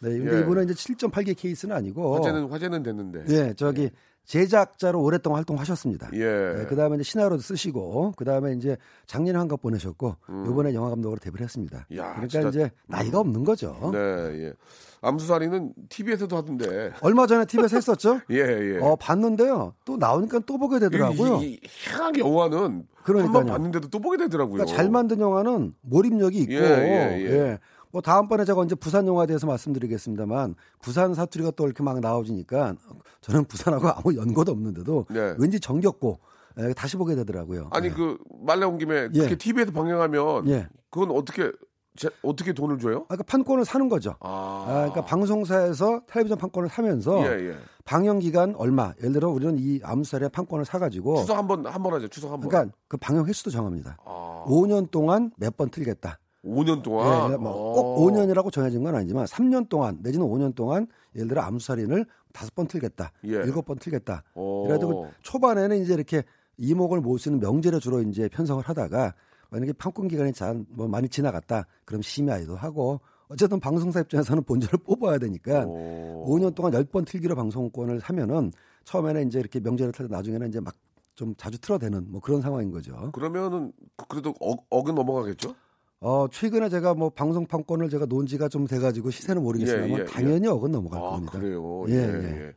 [0.00, 0.40] 네, 근데 예.
[0.40, 3.24] 이분은 이제 7.8개 케이스는 아니고 화제는 화제는 됐는데.
[3.28, 3.90] 예, 저기
[4.24, 6.10] 제작자로 오랫동안 활동하셨습니다.
[6.12, 6.66] 예.
[6.68, 11.44] 그 다음에 이제 시나리오도 쓰시고, 그 다음에 이제 작년에 한갑 보내셨고, 요번에 영화 감독으로 데뷔를
[11.44, 11.86] 했습니다.
[11.90, 11.96] 음.
[11.96, 13.90] 야, 그러니까 진짜- 이제 나이가 없는 거죠.
[13.90, 14.52] 네, 예.
[15.00, 16.90] 암수살인은 TV에서도 하던데.
[17.00, 18.20] 얼마 전에 TV에서 했었죠?
[18.30, 18.78] 예, 예.
[18.82, 19.72] 어, 봤는데요.
[19.86, 21.36] 또 나오니까 또 보게 되더라고요.
[21.36, 23.32] 이, 이, 이 희한하게 영화는 한.
[23.32, 24.54] 번 봤는데도 또 보게 되더라고요.
[24.58, 27.58] 그러니까 잘 만든 영화는 몰입력이 있고, 예, 예, 예.
[27.92, 32.74] 뭐 다음번에 제가 이제 부산 영화에 대해서 말씀드리겠습니다만 부산 사투리가 또 이렇게 막 나오지니까
[33.20, 35.34] 저는 부산하고 아무 연고도 없는데도 네.
[35.38, 36.18] 왠지 정겹고
[36.58, 37.68] 예, 다시 보게 되더라고요.
[37.70, 37.90] 아니 예.
[37.92, 39.18] 그말 나온 김에 예.
[39.18, 40.68] 그렇게 TV에서 방영하면 예.
[40.90, 41.52] 그건 어떻게
[41.96, 43.06] 제- 어떻게 돈을 줘요?
[43.08, 44.14] 아까 판권을 사는 거죠.
[44.20, 47.56] 아, 아, 그러니까 방송사에서 텔레비전 판권을 사면서 예, 예.
[47.84, 48.92] 방영 기간 얼마.
[48.98, 52.06] 예를 들어 우리는 이 암살의 판권을 사가지고 추석 한번 한 번 하죠.
[52.08, 52.48] 추석 한 번.
[52.48, 53.96] 그러니까 그 방영 횟수도 정합니다.
[54.04, 56.18] 아, 5년 동안 몇 번 틀겠다.
[56.44, 57.32] 5년 동안.
[57.32, 62.54] 예, 뭐꼭 5년이라고 정해진 건 아니지만 3년 동안 내지는 5년 동안 예를 들어 암살인을 다섯
[62.54, 63.30] 번 틀겠다, 예.
[63.30, 64.22] 일곱 번 틀겠다.
[64.34, 64.66] 오.
[64.66, 66.22] 그래도 초반에는 이제 이렇게
[66.58, 69.14] 이목을 못 쓰는 명제를 주로 이제 편성을 하다가
[69.50, 75.64] 만약에 판권 기간이 잘뭐 많이 지나갔다, 그럼 심야에도 하고 어쨌든 방송사 입장에서는 본전을 뽑아야 되니까
[75.66, 76.24] 오.
[76.28, 78.52] 5년 동안 10번 틀기로 방송권을 하면은
[78.84, 80.74] 처음에는 이제 이렇게 명제를 틀고 나중에는 이제 막
[81.18, 83.10] 좀 자주 틀어대는 뭐 그런 상황인 거죠.
[83.10, 83.72] 그러면은
[84.06, 85.52] 그래도 억, 억은 넘어가겠죠?
[86.00, 90.04] 어, 최근에 제가 뭐 방송 판권을 제가 논 지가 좀 돼가지고 시세는 모르겠지만 예, 예,
[90.04, 91.32] 당연히 억은 넘어갈 아, 겁니다.
[91.32, 91.84] 그래요.
[91.88, 92.46] 예, 예, 예.
[92.46, 92.52] 예.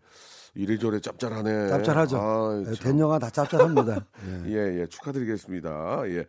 [0.53, 1.69] 이래저래 짭짤하네.
[1.69, 2.17] 짭짤하죠.
[2.17, 2.75] 아, 예, 참.
[2.75, 4.05] 된 영화 다 짭짤합니다.
[4.45, 4.51] 예.
[4.51, 6.03] 예, 예, 축하드리겠습니다.
[6.07, 6.25] 예.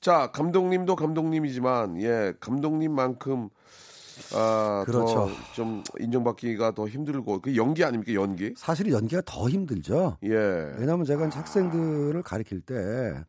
[0.00, 3.50] 자, 감독님도 감독님이지만, 예, 감독님만큼,
[4.34, 5.28] 아, 그렇죠.
[5.52, 8.54] 더좀 인정받기가 더 힘들고, 그 연기 아닙니까, 연기?
[8.56, 10.16] 사실 연기가 더 힘들죠.
[10.24, 10.30] 예.
[10.78, 13.22] 왜냐하면 제가 이제 학생들을 가르칠 때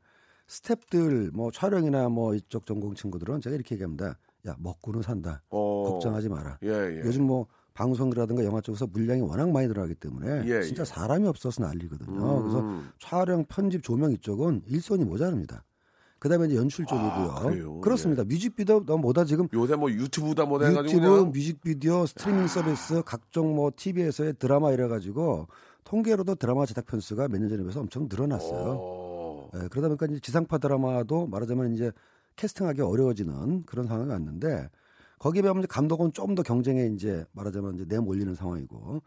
[0.50, 4.18] 스탭들 뭐 촬영이나 뭐 이쪽 전공 친구들은 제가 이렇게 얘기합니다.
[4.48, 5.42] 야 먹고는 산다.
[5.50, 5.84] 어.
[5.92, 6.58] 걱정하지 마라.
[6.64, 7.02] 예, 예.
[7.06, 10.86] 요즘 뭐 방송이라든가 영화 쪽에서 물량이 워낙 많이 들어가기 때문에 예, 진짜 예.
[10.86, 12.38] 사람이 없어서 난리거든요.
[12.38, 12.42] 음.
[12.42, 15.64] 그래서 촬영, 편집, 조명 이쪽은 일손이 모자랍니다.
[16.18, 17.32] 그다음에 이제 연출 쪽이고요.
[17.78, 17.80] 아?
[17.82, 18.26] 그렇습니다.
[18.26, 21.32] 뮤직비디오 뭐다 지금 요새 뭐 유튜브다 뭐다 해가지고 유튜브, 그냥.
[21.32, 25.48] 뮤직비디오, 스트리밍 서비스, 각종 뭐 TV에서의 드라마 이래가지고
[25.86, 28.99] 통계로도 드라마 제작 편수가 몇 년 전에 비해서 엄청 늘어났어요.
[29.54, 29.60] 어.
[29.64, 31.92] 예, 그러다 보니까 이제 지상파 드라마도 말하자면 이제
[32.36, 34.70] 캐스팅하기 어려워지는 그런 상황이 왔는데
[35.20, 39.02] 거기에 비하면 이제 감독은 좀 더 경쟁에 이제 말하자면 이제 내몰리는 상황이고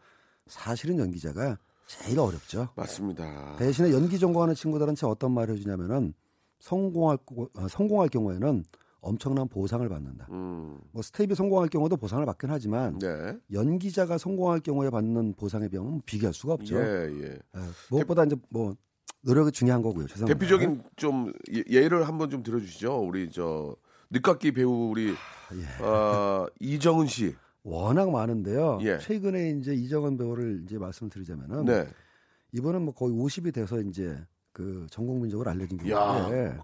[0.47, 2.69] 사실은 연기자가 제일 어렵죠.
[2.75, 3.55] 맞습니다.
[3.57, 6.13] 대신에 연기 전공하는 친구들은 제 어떤 말을 해주냐면은
[6.59, 8.63] 성공할 거- 어, 성공할 경우에는
[9.01, 10.27] 엄청난 보상을 받는다.
[10.31, 13.37] 음, 뭐 스텝이 성공할 경우도 보상을 받긴 하지만 네.
[13.51, 16.77] 연기자가 성공할 경우에 받는 보상에 비하면 비교할 수가 없죠.
[16.77, 17.25] 예, 예.
[17.55, 18.75] 예, 무엇보다 이제 뭐
[19.23, 20.05] 노력이 중요한 거고요.
[20.07, 20.37] 죄송합니다.
[20.37, 22.97] 대표적인 좀 예- 예를 한번 좀 들어주시죠.
[22.99, 23.75] 우리 저
[24.09, 25.83] 늦깎이 배우 우리 예.
[25.83, 27.35] 어, 이정은 씨.
[27.63, 28.79] 워낙 많은데요.
[28.81, 28.97] 예.
[28.99, 31.87] 최근에 이제 이정은 배우를 이제 말씀드리자면은 네.
[32.51, 34.19] 이번은 뭐 거의 50이 돼서 이제
[34.51, 36.57] 그 전국민적으로 알려진 야, 분인데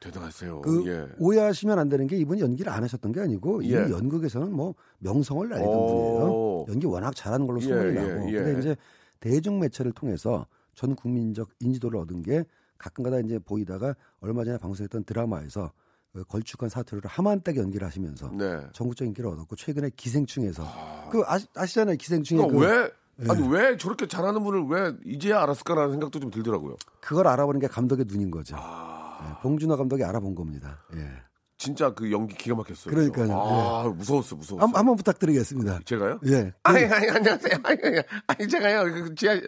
[0.00, 0.60] 대단하세요.
[0.60, 1.06] 그 예.
[1.18, 3.78] 오해하시면 안 되는 게 이분이 연기를 안 하셨던 게 아니고 이미 예.
[3.90, 5.86] 연극에서는 뭐 명성을 날리던 오.
[5.86, 6.66] 분이에요.
[6.74, 8.28] 연기 워낙 잘하는 걸로 예, 소문이 예, 나고.
[8.28, 8.32] 예.
[8.34, 8.76] 근데 이제
[9.20, 10.46] 대중 매체를 통해서
[10.78, 12.44] 전 국민적 인지도를 얻은 게
[12.78, 15.72] 가끔가다 이제 보이다가 얼마 전에 방송했던 드라마에서
[16.12, 18.60] 그 걸쭉한 사투리를 하만딱 연기를 하시면서 네.
[18.72, 20.62] 전국적 인기를 얻었고 최근에 기생충에서
[21.10, 22.90] 그 아시, 아시잖아요 기생충에 그왜
[23.28, 26.76] 아니 왜 저렇게 잘하는 분을 왜 이제야 알았을까라는 생각도 좀 들더라고요.
[27.00, 28.54] 그걸 알아보는 게 감독의 눈인 거죠.
[28.56, 30.84] 아, 예, 봉준호 감독이 알아본 겁니다.
[30.94, 31.10] 예.
[31.56, 32.94] 진짜 그 연기 기가 막혔어요.
[32.94, 33.32] 그러니까요.
[33.32, 34.64] 아, 무서웠어, 무서웠어.
[34.64, 35.80] 한, 한번 부탁드리겠습니다.
[35.84, 36.20] 제가요?
[36.26, 36.52] 예.
[36.62, 37.58] 아니, 아니, 안녕하세요.
[37.64, 38.84] 아니, 아니, 아니 제가요.
[38.84, 39.40] 그 지하 아,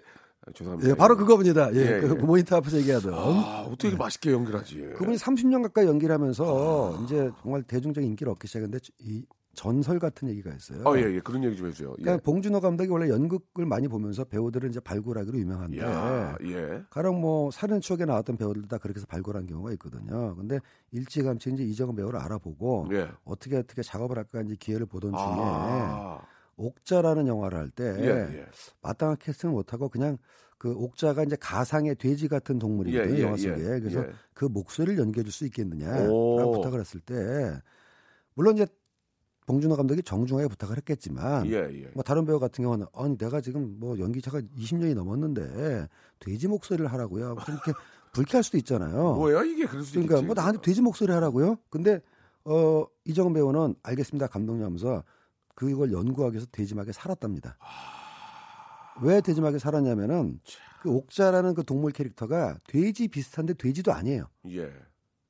[0.54, 0.90] 죄송합니다.
[0.90, 1.72] 예, 바로 그겁니다.
[1.74, 2.22] 예, 예, 그 예.
[2.22, 3.14] 모니터 앞에서 얘기하던.
[3.14, 4.94] 아, 어떻게 맛있게 연기하지?
[4.96, 9.24] 그분이 30년 가까이 연기를 하면서 이제 정말 대중적인 인기를 얻기 시작했는데 이
[9.54, 10.82] 전설 같은 얘기가 있어요.
[10.84, 11.20] 어, 예, 예.
[11.20, 11.94] 그런 얘기 좀 해주세요.
[11.98, 12.02] 예.
[12.02, 16.82] 그러니까 봉준호 감독이 원래 연극을 많이 보면서 배우들을 이제 발굴하기로 유명한데 야, 예.
[16.88, 20.34] 가령 뭐 살인 추억에 나왔던 배우들 다 그렇게 해서 발굴한 경우가 있거든요.
[20.36, 20.60] 근데
[20.92, 23.08] 일찌감치 이제 이정은 배우를 알아보고 예.
[23.24, 26.20] 어떻게 어떻게 작업을 할까 이제 기회를 보던 중에 아,
[26.60, 28.46] 옥자라는 영화를 할때 예, 예.
[28.82, 30.18] 마땅한 캐스팅을 못하고 그냥
[30.58, 34.10] 그 옥자가 이제 가상의 돼지 같은 동물이거든요 예, 예, 영화 예, 속에 그래서 예.
[34.34, 36.52] 그 목소리를 연기해줄 수 있겠느냐라고 오.
[36.52, 37.14] 부탁을 했을 때
[38.34, 38.66] 물론 이제
[39.46, 41.50] 봉준호 감독이 정중하게 부탁을 했겠지만.
[41.94, 45.88] 뭐 다른 배우 같은 경우는 아니 내가 지금 뭐 연기자가 20년이 넘었는데
[46.20, 47.72] 돼지 목소리를 하라고요 그렇게
[48.12, 49.14] 불쾌할 수도 있잖아요.
[49.14, 50.26] 뭐야 이게 그럴 수도 그러니까 있겠지.
[50.26, 51.56] 뭐 나한테 돼지 목소리 하라고요?
[51.68, 52.00] 근데
[52.44, 55.02] 어 이정은 배우는 알겠습니다 감독님 하면서
[55.54, 57.56] 그걸 연구하기 위해서 돼지막에 살았답니다.
[59.02, 60.40] 왜 돼지막에 살았냐면은
[60.82, 64.26] 그 옥자라는 그 동물 캐릭터가 돼지 비슷한데 돼지도 아니에요.
[64.48, 64.72] 예.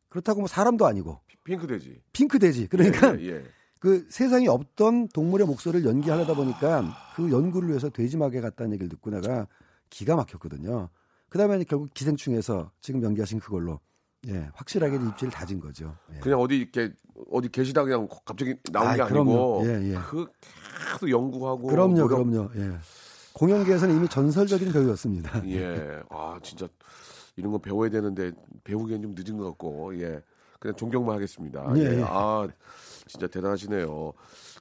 [0.08, 2.00] 그렇다고 뭐 사람도 아니고 핑크 돼지.
[2.12, 2.66] 핑크 돼지.
[2.66, 3.44] 그러니까 예, 예.
[3.78, 9.46] 그 세상에 없던 동물의 목소리를 연기하려다 보니까 그 연구를 위해서 돼지막에 갔다는 얘기를 듣고 내가
[9.88, 10.90] 기가 막혔거든요.
[11.28, 13.80] 그다음에 결국 기생충에서 지금 연기하신 그걸로
[14.28, 15.96] 예 확실하게 입지를 다진 거죠.
[16.14, 16.20] 예.
[16.20, 16.92] 그냥 어디 이렇게
[17.30, 19.62] 어디 계시다 그냥 갑자기 나온 게 아니고 그럼요.
[19.66, 19.98] 예, 예.
[20.08, 20.26] 그
[20.92, 22.50] 계속 연구하고 그럼요, 노력- 그럼요.
[22.56, 22.72] 예.
[23.32, 25.42] 공연계에서는 이미 전설적인 배우였습니다.
[25.48, 26.00] 예.
[26.10, 26.66] 아, 진짜
[27.36, 28.32] 이런 거 배워야 되는데
[28.64, 29.98] 배우기엔 좀 늦은 것 같고.
[30.02, 30.20] 예.
[30.58, 31.64] 그냥 존경만 하겠습니다.
[31.76, 31.98] 예, 예.
[32.00, 32.04] 예.
[32.06, 32.46] 아,
[33.06, 34.12] 진짜 대단하시네요.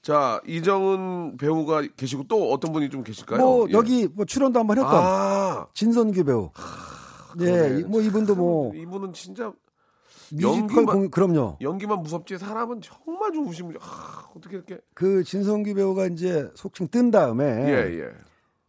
[0.01, 3.39] 자, 이정은 배우가 계시고 또 어떤 분이 좀 계실까요?
[3.41, 3.73] 뭐 예.
[3.73, 6.51] 여기 뭐 출연도 한번 했던 아, 진선규 배우.
[6.53, 6.63] 그러
[7.37, 7.45] 네.
[7.75, 9.51] 예, 이- 뭐 이분도 뭐 이분은 진짜
[10.31, 11.57] 뮤지컬 연기만- 공 그럼요.
[11.61, 13.77] 연기만 무섭지 사람은 정말 좋으신 분.
[13.81, 18.09] 아, 어떻게 이렇게 그 진선규 배우가 이제 속칭 뜬 다음에 예, 예.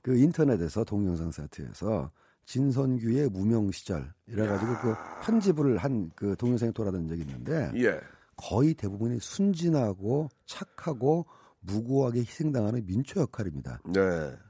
[0.03, 2.11] 그 인터넷에서 동영상 사이트에서
[2.47, 8.01] 진선규의 무명 시절 이래가지고 그 편집을 한 그 동영상이 돌아다닌 적이 있는데 예.
[8.37, 11.27] 거의 대부분이 순진하고 착하고
[11.61, 13.81] 무고하게 희생당하는 민초 역할입니다.
[13.85, 14.01] 네.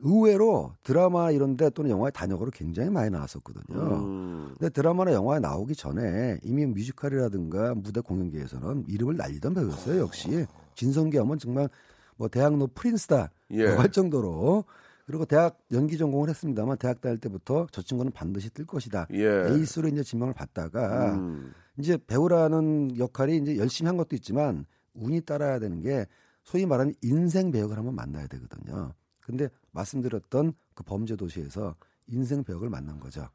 [0.01, 3.77] 의외로 드라마 이런데 또는 영화의 단역으로 굉장히 많이 나왔었거든요.
[3.77, 4.55] 음.
[4.59, 10.01] 근데 드라마나 영화에 나오기 전에 이미 뮤지컬이라든가 무대 공연계에서는 이름을 날리던 배우였어요.
[10.01, 11.69] 역시 진성기 하면 정말
[12.17, 13.67] 뭐 대학로 프린스다 예.
[13.67, 14.65] 할 정도로
[15.07, 19.09] 그리고 대학 연기 전공을 했습니다만 대학 다닐 때부터 저 친구는 반드시 뜰 것이다.
[19.13, 19.49] 예.
[19.49, 21.53] 에이스로 이제 지명을 받다가 음.
[21.79, 26.07] 이제 배우라는 역할이 이제 열심히 한 것도 있지만 운이 따라야 되는 게
[26.45, 28.93] 소위 말하는 인생 배역을 한번 만나야 되거든요.
[29.21, 31.77] 근데 말씀드렸던 그 범죄 도시에서
[32.09, 33.29] 인생 배역을 만난 거죠.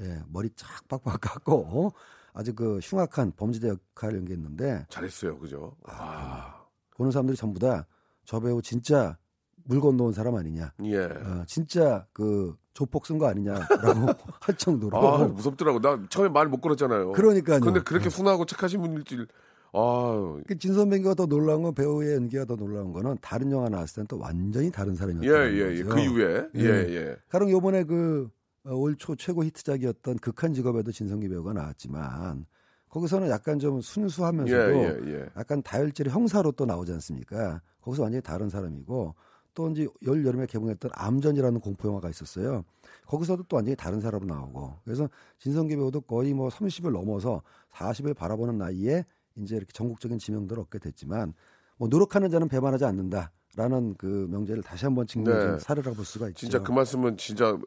[0.00, 1.92] 예, 머리 쫙 빡빡 깎고
[2.34, 5.38] 아주 그 흉악한 범죄자 역할을 연기했는데 잘했어요.
[5.38, 5.76] 그죠?
[5.86, 6.64] 아.
[6.96, 7.86] 보는 사람들이 전부 다
[8.24, 9.16] 저 배우 진짜
[9.64, 10.98] 물 건너온 사람 아니냐, 예.
[11.04, 13.66] 어, 진짜 그 조폭 쓴 거 아니냐라고
[14.40, 14.98] 할 정도로.
[14.98, 15.80] 아, 무섭더라고.
[15.80, 17.12] 나 처음에 말 못 걸었잖아요.
[17.12, 17.60] 그러니까요.
[17.60, 19.26] 근데 그렇게 순하고 착하신 분일 줄.
[19.72, 24.06] 아, 그 진선배가 더 놀라운 건 배우의 연기가 더 놀라운 거는 다른 영화 나왔을 때는
[24.06, 25.82] 또 완전히 다른 예, 사람이었다는 예, 예.
[25.82, 25.94] 거죠.
[25.94, 26.48] 그 이후에.
[26.56, 26.94] 예, 예.
[26.94, 27.16] 예.
[27.28, 28.28] 가령 요번에 그
[28.64, 32.44] 올 초 최고 히트작이었던 극한 직업에도 진성기 배우가 나왔지만
[32.90, 35.26] 거기서는 약간 좀 예, 순수하면서도 예, 예.
[35.36, 37.60] 약간 다혈질의 형사로 또 나오지 않습니까?
[37.80, 39.14] 거기서 완전히 다른 사람이고
[39.54, 42.64] 또 이제 열 여름에 개봉했던 암전이라는 공포 영화가 있었어요.
[43.06, 48.58] 거기서도 또 완전히 다른 사람으로 나오고 그래서 진성기 배우도 거의 뭐 30을 넘어서 40을 바라보는
[48.58, 49.04] 나이에
[49.42, 51.34] 이제 이렇게 전국적인 지명도를 얻게 됐지만
[51.76, 55.58] 뭐 노력하는 자는 배반하지 않는다 라는 그 명제를 다시 한번 증명한 네.
[55.58, 56.40] 사례라고 볼 수가 있죠.
[56.40, 57.58] 진짜 그 말씀은 진짜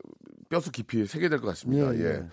[0.49, 1.93] 뼈수 깊이 새겨야 될 것 같습니다.
[1.95, 2.05] 예, 예.
[2.05, 2.25] 예.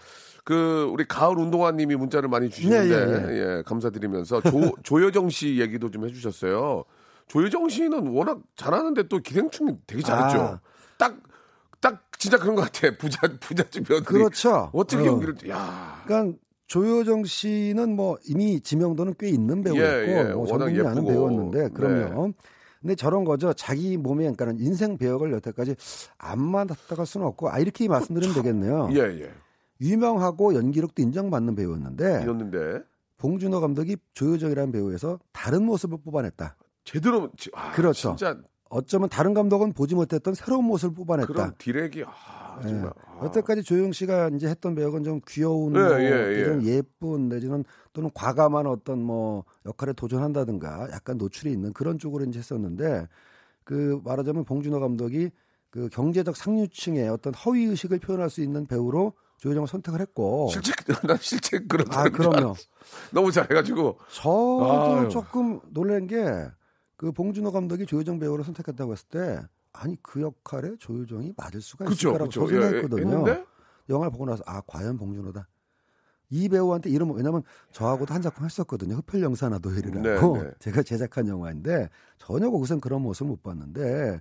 [0.44, 4.50] 그 우리 가을 운동화님이 문자를 많이 주시는데 예, 예, 감사드리면서 조,
[4.82, 6.84] 조여정 씨 얘기도 좀 해주셨어요.
[7.26, 10.40] 조여정 씨는 워낙 잘하는데 또 기생충이 되게 잘했죠.
[10.40, 10.60] 아.
[10.96, 12.96] 딱딱 진짜 그런 것 같아.
[12.96, 14.04] 부자 부잣집 며느리.
[14.04, 14.70] 그렇죠.
[14.72, 15.06] 어떻게 어.
[15.06, 16.02] 연기를 야.
[16.06, 20.22] 그러니까 조효정 씨는 뭐 이미 지명도는 꽤 있는 배우였고 예, 예.
[20.34, 21.04] 뭐 워낙 전국민이 아는.
[21.04, 22.26] 배우였는데 그럼요.
[22.28, 22.32] 네.
[22.80, 23.52] 근데 저런 거죠.
[23.54, 25.74] 자기 몸에 그러니까는 인생 배역을 여태까지
[26.18, 28.90] 안 맡았다갈 수는 없고 아 이렇게 말씀드리면 되겠네요.
[28.92, 29.30] 예, 예.
[29.80, 32.82] 유명하고 연기력도 인정받는 배우였는데 이었는데
[33.16, 36.54] 봉준호 감독이 조효정이라는 배우에서 다른 모습을 뽑아냈다.
[36.84, 38.10] 제대로 지- 아, 그렇죠.
[38.16, 38.36] 진짜
[38.70, 41.32] 어쩌면 다른 감독은 보지 못했던 새로운 모습을 뽑아냈다.
[41.32, 42.47] 그런 디렉이 아, 예.
[42.62, 43.24] 정말 아.
[43.24, 46.44] 여태까지 조영 씨가 이제 했던 배역은 좀 귀여운, 예, 뭐, 예, 예.
[46.44, 52.38] 좀 예쁜 내지는 또는 과감한 어떤 뭐 역할에 도전한다든가 약간 노출이 있는 그런 쪽으로 이제
[52.38, 53.08] 했었는데
[53.64, 55.30] 그 말하자면 봉준호 감독이
[55.70, 60.72] 그 경제적 상류층의 어떤 허위 의식을 표현할 수 있는 배우로 조효정을 선택을 했고 실제
[61.06, 62.54] 난 실제 그런 아 그럼요.
[63.12, 65.08] 너무 잘해가지고 저도 아유.
[65.08, 66.48] 조금 놀란 게
[66.98, 69.40] 그 봉준호 감독이 조효정 배우를 선택했다고 했을 때
[69.72, 72.30] 아니 그 역할에 조효정이 맞을 수가 그렇죠, 있을까라고.
[72.30, 72.48] 저 예, 예.
[72.62, 73.00] 생각했거든요.
[73.00, 73.44] 했는데
[73.88, 75.48] 영화를 보고 나서 아 과연 봉준호다.
[76.30, 78.96] 이 배우한테 이름 왜냐면 저하고도 한 작품 했었거든요.
[78.96, 80.50] 흡혈 영사나 노엘이라고 네, 네.
[80.60, 84.20] 제가 제작한 영화인데 전혀 거기서는 그런 모습을 못 봤는데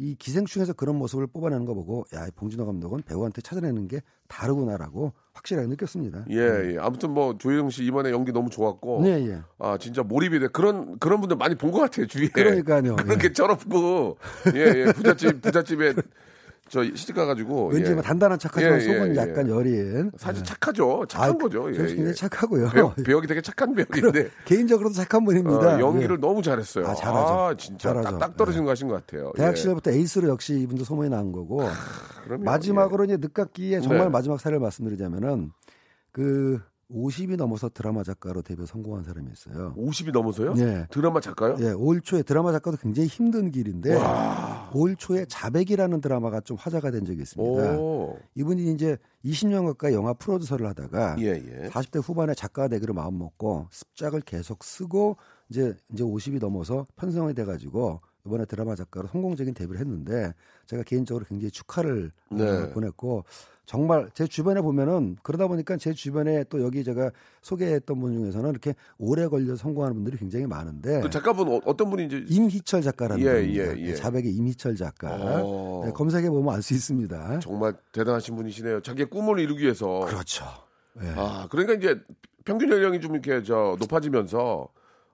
[0.00, 5.66] 이 기생충에서 그런 모습을 뽑아내는 거 보고 야이 봉준호 감독은 배우한테 찾아내는 게 다르구나라고 확실하게
[5.68, 6.26] 느꼈습니다.
[6.30, 6.76] 예, 예.
[6.78, 9.40] 아무튼 뭐 조혜정 씨 이번에 연기 너무 좋았고 네, 예.
[9.58, 12.94] 아 진짜 몰입이 돼 그런 그런 분들 많이 본 것 같아요 주위에 그러니까요.
[12.96, 13.22] 그런 예.
[13.22, 14.18] 게 철없고
[14.54, 14.84] 예, 예.
[14.92, 15.94] 부잣집 부잣집에
[16.68, 17.94] 저 시집 가가지고 왠지 예.
[17.94, 19.50] 뭐 단단한 척하지만 예, 속은 예, 약간 예.
[19.52, 20.10] 여린.
[20.16, 20.44] 사실 예.
[20.44, 22.12] 착하죠 착한 아, 거죠 예, 저 굉장히 예.
[22.14, 22.68] 착하고요.
[22.70, 25.76] 배역, 배역이 되게 착한 배역인데 개인적으로도 착한 분입니다.
[25.76, 26.20] 어, 연기를 예.
[26.20, 27.32] 너무 잘했어요 아, 잘하죠.
[27.34, 28.18] 아, 진짜 잘하죠.
[28.18, 28.44] 딱, 예.
[28.64, 29.56] 거 하신 것 같아요 대학 예.
[29.56, 31.62] 시절부터 에이스로 역시 이분도 소문이 난 거고
[32.24, 32.44] 그럼요.
[32.44, 34.08] 마지막으로 이제 늦깎이에 정말 네.
[34.10, 35.50] 마지막 사례를 말씀드리자면은
[36.12, 39.74] 그 50이 넘어서 드라마 작가로 데뷔 성공한 사람이 있어요.
[39.76, 40.86] 50이 넘어서요 예.
[40.90, 44.70] 드라마 작가요 예, 올 초에 드라마 작가도 굉장히 힘든 길인데 와.
[44.74, 47.78] 올 초에 자백이라는 드라마가 좀 화제가 된 적이 있습니다.
[47.78, 48.18] 오.
[48.34, 51.68] 이분이 이제 20년 가까이 영화 프로듀서를 하다가 예, 예.
[51.68, 55.16] 40대 후반에 작가가 되기로 마음 먹고 습작을 계속 쓰고
[55.50, 60.32] 이제 이제 50이 넘어서 편성이 돼 가지고 이번에 드라마 작가로 성공적인 데뷔를 했는데
[60.66, 62.70] 제가 개인적으로 굉장히 축하를 어, 네.
[62.70, 63.24] 보냈고
[63.68, 67.10] 정말 제 주변에 보면은 그러다 보니까 제 주변에 또 여기 제가
[67.42, 71.90] 소개했던 분 중에서는 이렇게 오래 걸려 서 성공하는 분들이 굉장히 많은데 그 작가분 어, 어떤
[71.90, 73.78] 분인지 임희철 작가라는 예, 분입니다.
[73.78, 73.94] 예, 예.
[73.94, 75.82] 자백의 임희철 작가 어.
[75.84, 77.40] 네, 검색해 보면 알 수 있습니다.
[77.40, 78.80] 정말 대단하신 분이시네요.
[78.80, 80.00] 자기의 꿈을 이루기 위해서.
[80.00, 80.46] 그렇죠.
[81.02, 81.12] 예.
[81.16, 82.00] 아, 그러니까 이제
[82.46, 84.66] 평균 연령이 좀 이렇게 저 높아지면서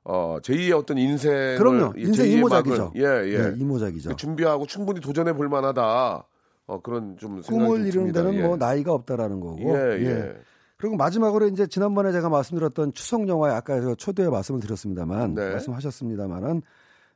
[0.04, 1.94] 어, 제2의 어떤 인생을 그럼요.
[1.96, 2.92] 이 인생 제2의 이모작이죠.
[2.98, 3.38] 예, 예.
[3.38, 4.10] 네, 이모작이죠.
[4.10, 6.24] 그 준비하고 충분히 도전해 볼 만하다.
[6.66, 8.12] 어, 그런 좀 꿈을 좀 이루는.
[8.12, 8.46] 데는 예.
[8.46, 9.60] 뭐 나이가 없다라는 거고.
[9.60, 10.34] 예, 예.
[10.76, 15.50] 그리고 마지막으로 이제 지난번에 제가 말씀드렸던 추석 영화에 아까 저 초대에 말씀을 드렸습니다만 네.
[15.52, 16.62] 말씀하셨습니다만은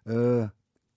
[0.07, 0.49] 어,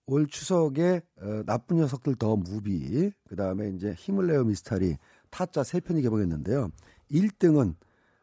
[0.06, 4.96] 올 추석에 어, 나쁜 녀석들 더 무비 그다음에 이제 힘을 내어 미스터리
[5.30, 6.70] 타짜 세 편이 개봉했는데요.
[7.10, 7.74] 1등은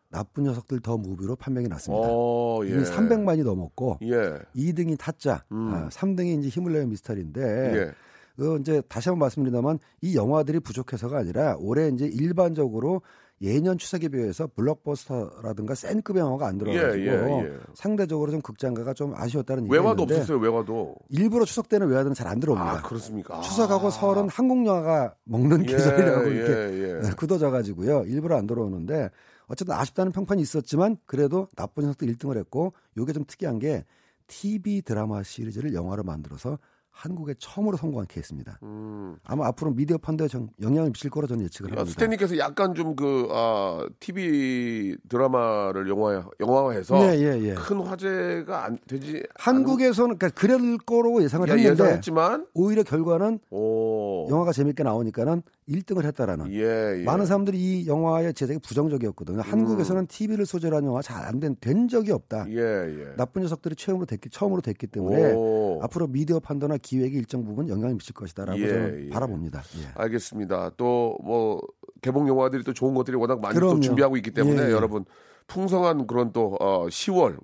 [0.10, 2.08] 나쁜 녀석들 더 무비로 판명이 났습니다.
[2.10, 2.70] 어, 예.
[2.70, 4.40] 이미 300만이 넘었고 예.
[4.56, 5.72] 2등이 타짜, 음.
[5.74, 7.42] 아, 3등이 이제 힘을 내요 미스터리인데
[7.76, 7.92] 예.
[8.40, 13.02] 그 이제 다시 한번 말씀드리다만 이 영화들이 부족해서가 아니라 올해 이제 일반적으로
[13.42, 17.58] 예년 추석에 비해서 블록버스터라든가 센 급의 영화가 안 들어가지고 예, 예, 예.
[17.74, 20.38] 상대적으로 좀 극장가가 좀 아쉬웠다는 얘기가 외화도 있는데 없었어요.
[20.40, 20.96] 외화도.
[21.10, 22.72] 일부러 추석 때는 외화들은 잘 안 들어옵니다.
[22.72, 23.42] 아, 그렇습니까?
[23.42, 27.10] 추석하고 설은 한국 영화가 먹는 예, 계절이라고 이렇게 예, 예.
[27.18, 28.04] 굳어져가지고요.
[28.08, 29.10] 일부러 안 들어오는데
[29.48, 33.84] 어쨌든 아쉽다는 평판이 있었지만 그래도 나쁜 녀석도 1등을 했고 이게 좀 특이한 게
[34.28, 36.58] TV 드라마 시리즈를 영화로 만들어서
[37.02, 38.60] 한국에 처음으로 성공한 케이스입니다.
[38.64, 39.16] 음.
[39.24, 41.92] 아마 앞으로 미디어 판도에 정- 영향을 미칠 거로 저는 예측을 아, 합니다.
[41.94, 47.54] 스탠리께서 약간 좀 그, 아, TV 드라마를 영화, 영화화해서 네, 예, 예.
[47.54, 49.24] 큰 화제가 안 되지.
[49.36, 54.28] 한국에서는 그러니까 그럴 거로 예상을 않- 예, 했는데 예상했지만, 오히려 결과는 오.
[54.30, 57.04] 영화가 재밌게 나오니까는 1등을 했다라는 예, 예.
[57.04, 59.42] 많은 사람들이 이 영화의 제작이 부정적이었거든요.
[59.42, 62.46] 한국에서는 TV를 소재로 한 영화 잘 안 된 된 적이 없다.
[62.50, 63.16] 예, 예.
[63.16, 65.80] 나쁜 녀석들이 처음으로 됐기 처음으로 됐기 때문에 오.
[65.84, 69.10] 앞으로 미디어 판도나 기획이 일정 부분 영향을 미칠 것이다라고 예, 저는 예.
[69.10, 69.60] 바라봅니다.
[69.80, 69.88] 예.
[69.96, 70.72] 알겠습니다.
[70.78, 71.62] 또 뭐
[72.02, 73.80] 개봉 영화들이 또 좋은 것들이 워낙 많이 또 그럼요.
[73.82, 74.72] 준비하고 있기 때문에 예, 예.
[74.72, 75.06] 여러분
[75.48, 77.38] 풍성한 그런 또 어, 10월,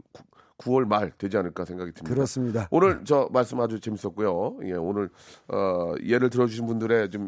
[0.57, 2.13] 9, 월 말 되지 않을까 생각이 듭니다.
[2.15, 2.67] 그렇습니다.
[2.71, 4.57] 오늘 저 말씀 아주 재밌었고요.
[4.63, 5.09] 예, 오늘
[5.49, 7.27] 어, 예를 들어주신 분들의 좀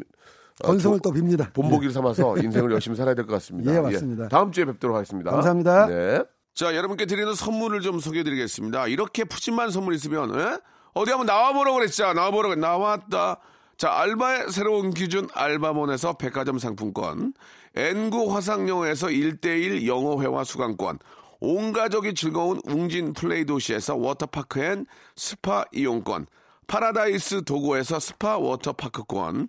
[0.64, 1.52] 건승을 조- 또 빕니다.
[1.52, 3.74] 본보기를 삼아서 인생을 열심히 살아야 될 것 같습니다.
[3.74, 4.28] 예, 맞습니다.
[4.28, 5.30] 다음 주에 뵙도록 하겠습니다.
[5.30, 5.86] 감사합니다.
[5.86, 6.22] 네.
[6.54, 8.88] 자, 여러분께 드리는 선물을 좀 소개해 드리겠습니다.
[8.88, 10.58] 이렇게 푸짐한 선물 있으면 에?
[10.94, 12.12] 어디 한번 나와보라고 그랬죠.
[12.12, 13.38] 나와보라고 나왔다.
[13.76, 17.32] 자, 알바의 새로운 기준 알바몬에서 백화점 상품권,
[17.76, 20.98] N구 화상영어에서 1대1 영어회화 수강권,
[21.40, 26.26] 온 가족이 즐거운 웅진 플레이 도시에서 워터파크 and 스파 이용권,
[26.66, 29.48] 파라다이스 도고에서 스파 워터파크권,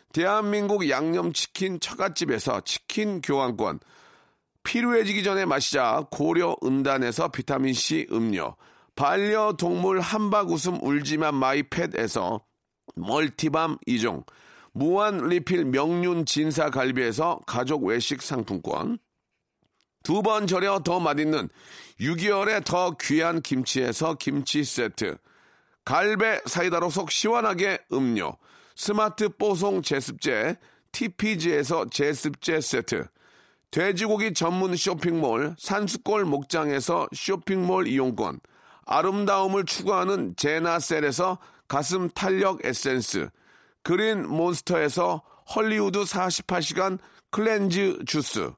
[0.13, 3.79] 대한민국 양념치킨 처갓집에서 치킨 교환권,
[4.63, 6.05] 필요해지기 전에 마시자.
[6.11, 8.55] 고려 은단에서 비타민C 음료,
[8.95, 12.41] 반려동물 한박 웃음 울지만 마이팻에서
[12.95, 14.25] 멀티밤 2종,
[14.73, 18.99] 무한 리필 명륜 진사 갈비에서 가족 외식 상품권,
[20.03, 21.49] 두 번 절여 더 맛있는
[21.99, 25.17] 6개월에 더 귀한 김치에서 김치 세트,
[25.85, 28.35] 갈배 사이다로 속 시원하게 음료,
[28.83, 30.57] 스마트 뽀송 제습제,
[30.91, 33.05] TPG에서 제습제 세트,
[33.69, 38.39] 돼지고기 전문 쇼핑몰 산수골 목장에서 쇼핑몰 이용권,
[38.87, 43.29] 아름다움을 추구하는 제나셀에서 가슴 탄력 에센스,
[43.83, 45.21] 그린 몬스터에서
[45.55, 46.97] 헐리우드 48시간
[47.29, 48.51] cleanse 주스,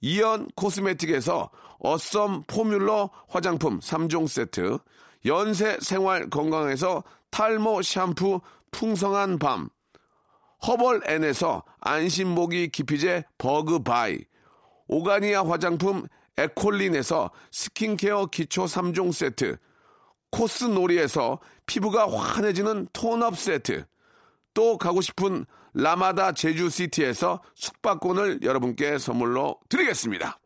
[0.00, 4.78] 이연 코스메틱에서 어썸 포뮬러 화장품 3종 세트,
[5.24, 8.40] 연세 생활 건강에서 탈모 샴푸
[8.70, 9.68] 풍성한 밤,
[10.66, 14.18] 허벌 앤에서 안심모기 기피제 버그 바이,
[14.88, 16.06] 오가니아 화장품
[16.36, 19.56] 에콜린에서 스킨케어 기초 3종 세트,
[20.30, 23.84] 코스놀이에서 피부가 환해지는 tone-up 세트,
[24.54, 25.44] 또 가고 싶은
[25.74, 30.38] 라마다 제주시티에서 숙박권을 여러분께 선물로 드리겠습니다.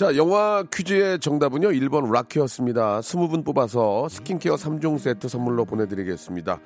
[0.00, 3.00] 자, 영화 퀴즈의 정답은요, 1번 락키였습니다.
[3.00, 6.58] 20분 뽑아서 스킨케어 3종 세트 선물로 보내드리겠습니다.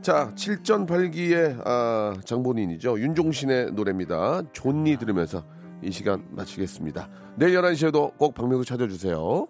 [0.00, 2.98] 자, 7전 8기의 아, 장본인이죠.
[2.98, 4.40] 윤종신의 노래입니다.
[4.54, 5.44] 존니 들으면서
[5.82, 7.10] 이 시간 마치겠습니다.
[7.36, 9.46] 내일 11시에도 꼭 박명수 찾아주세요.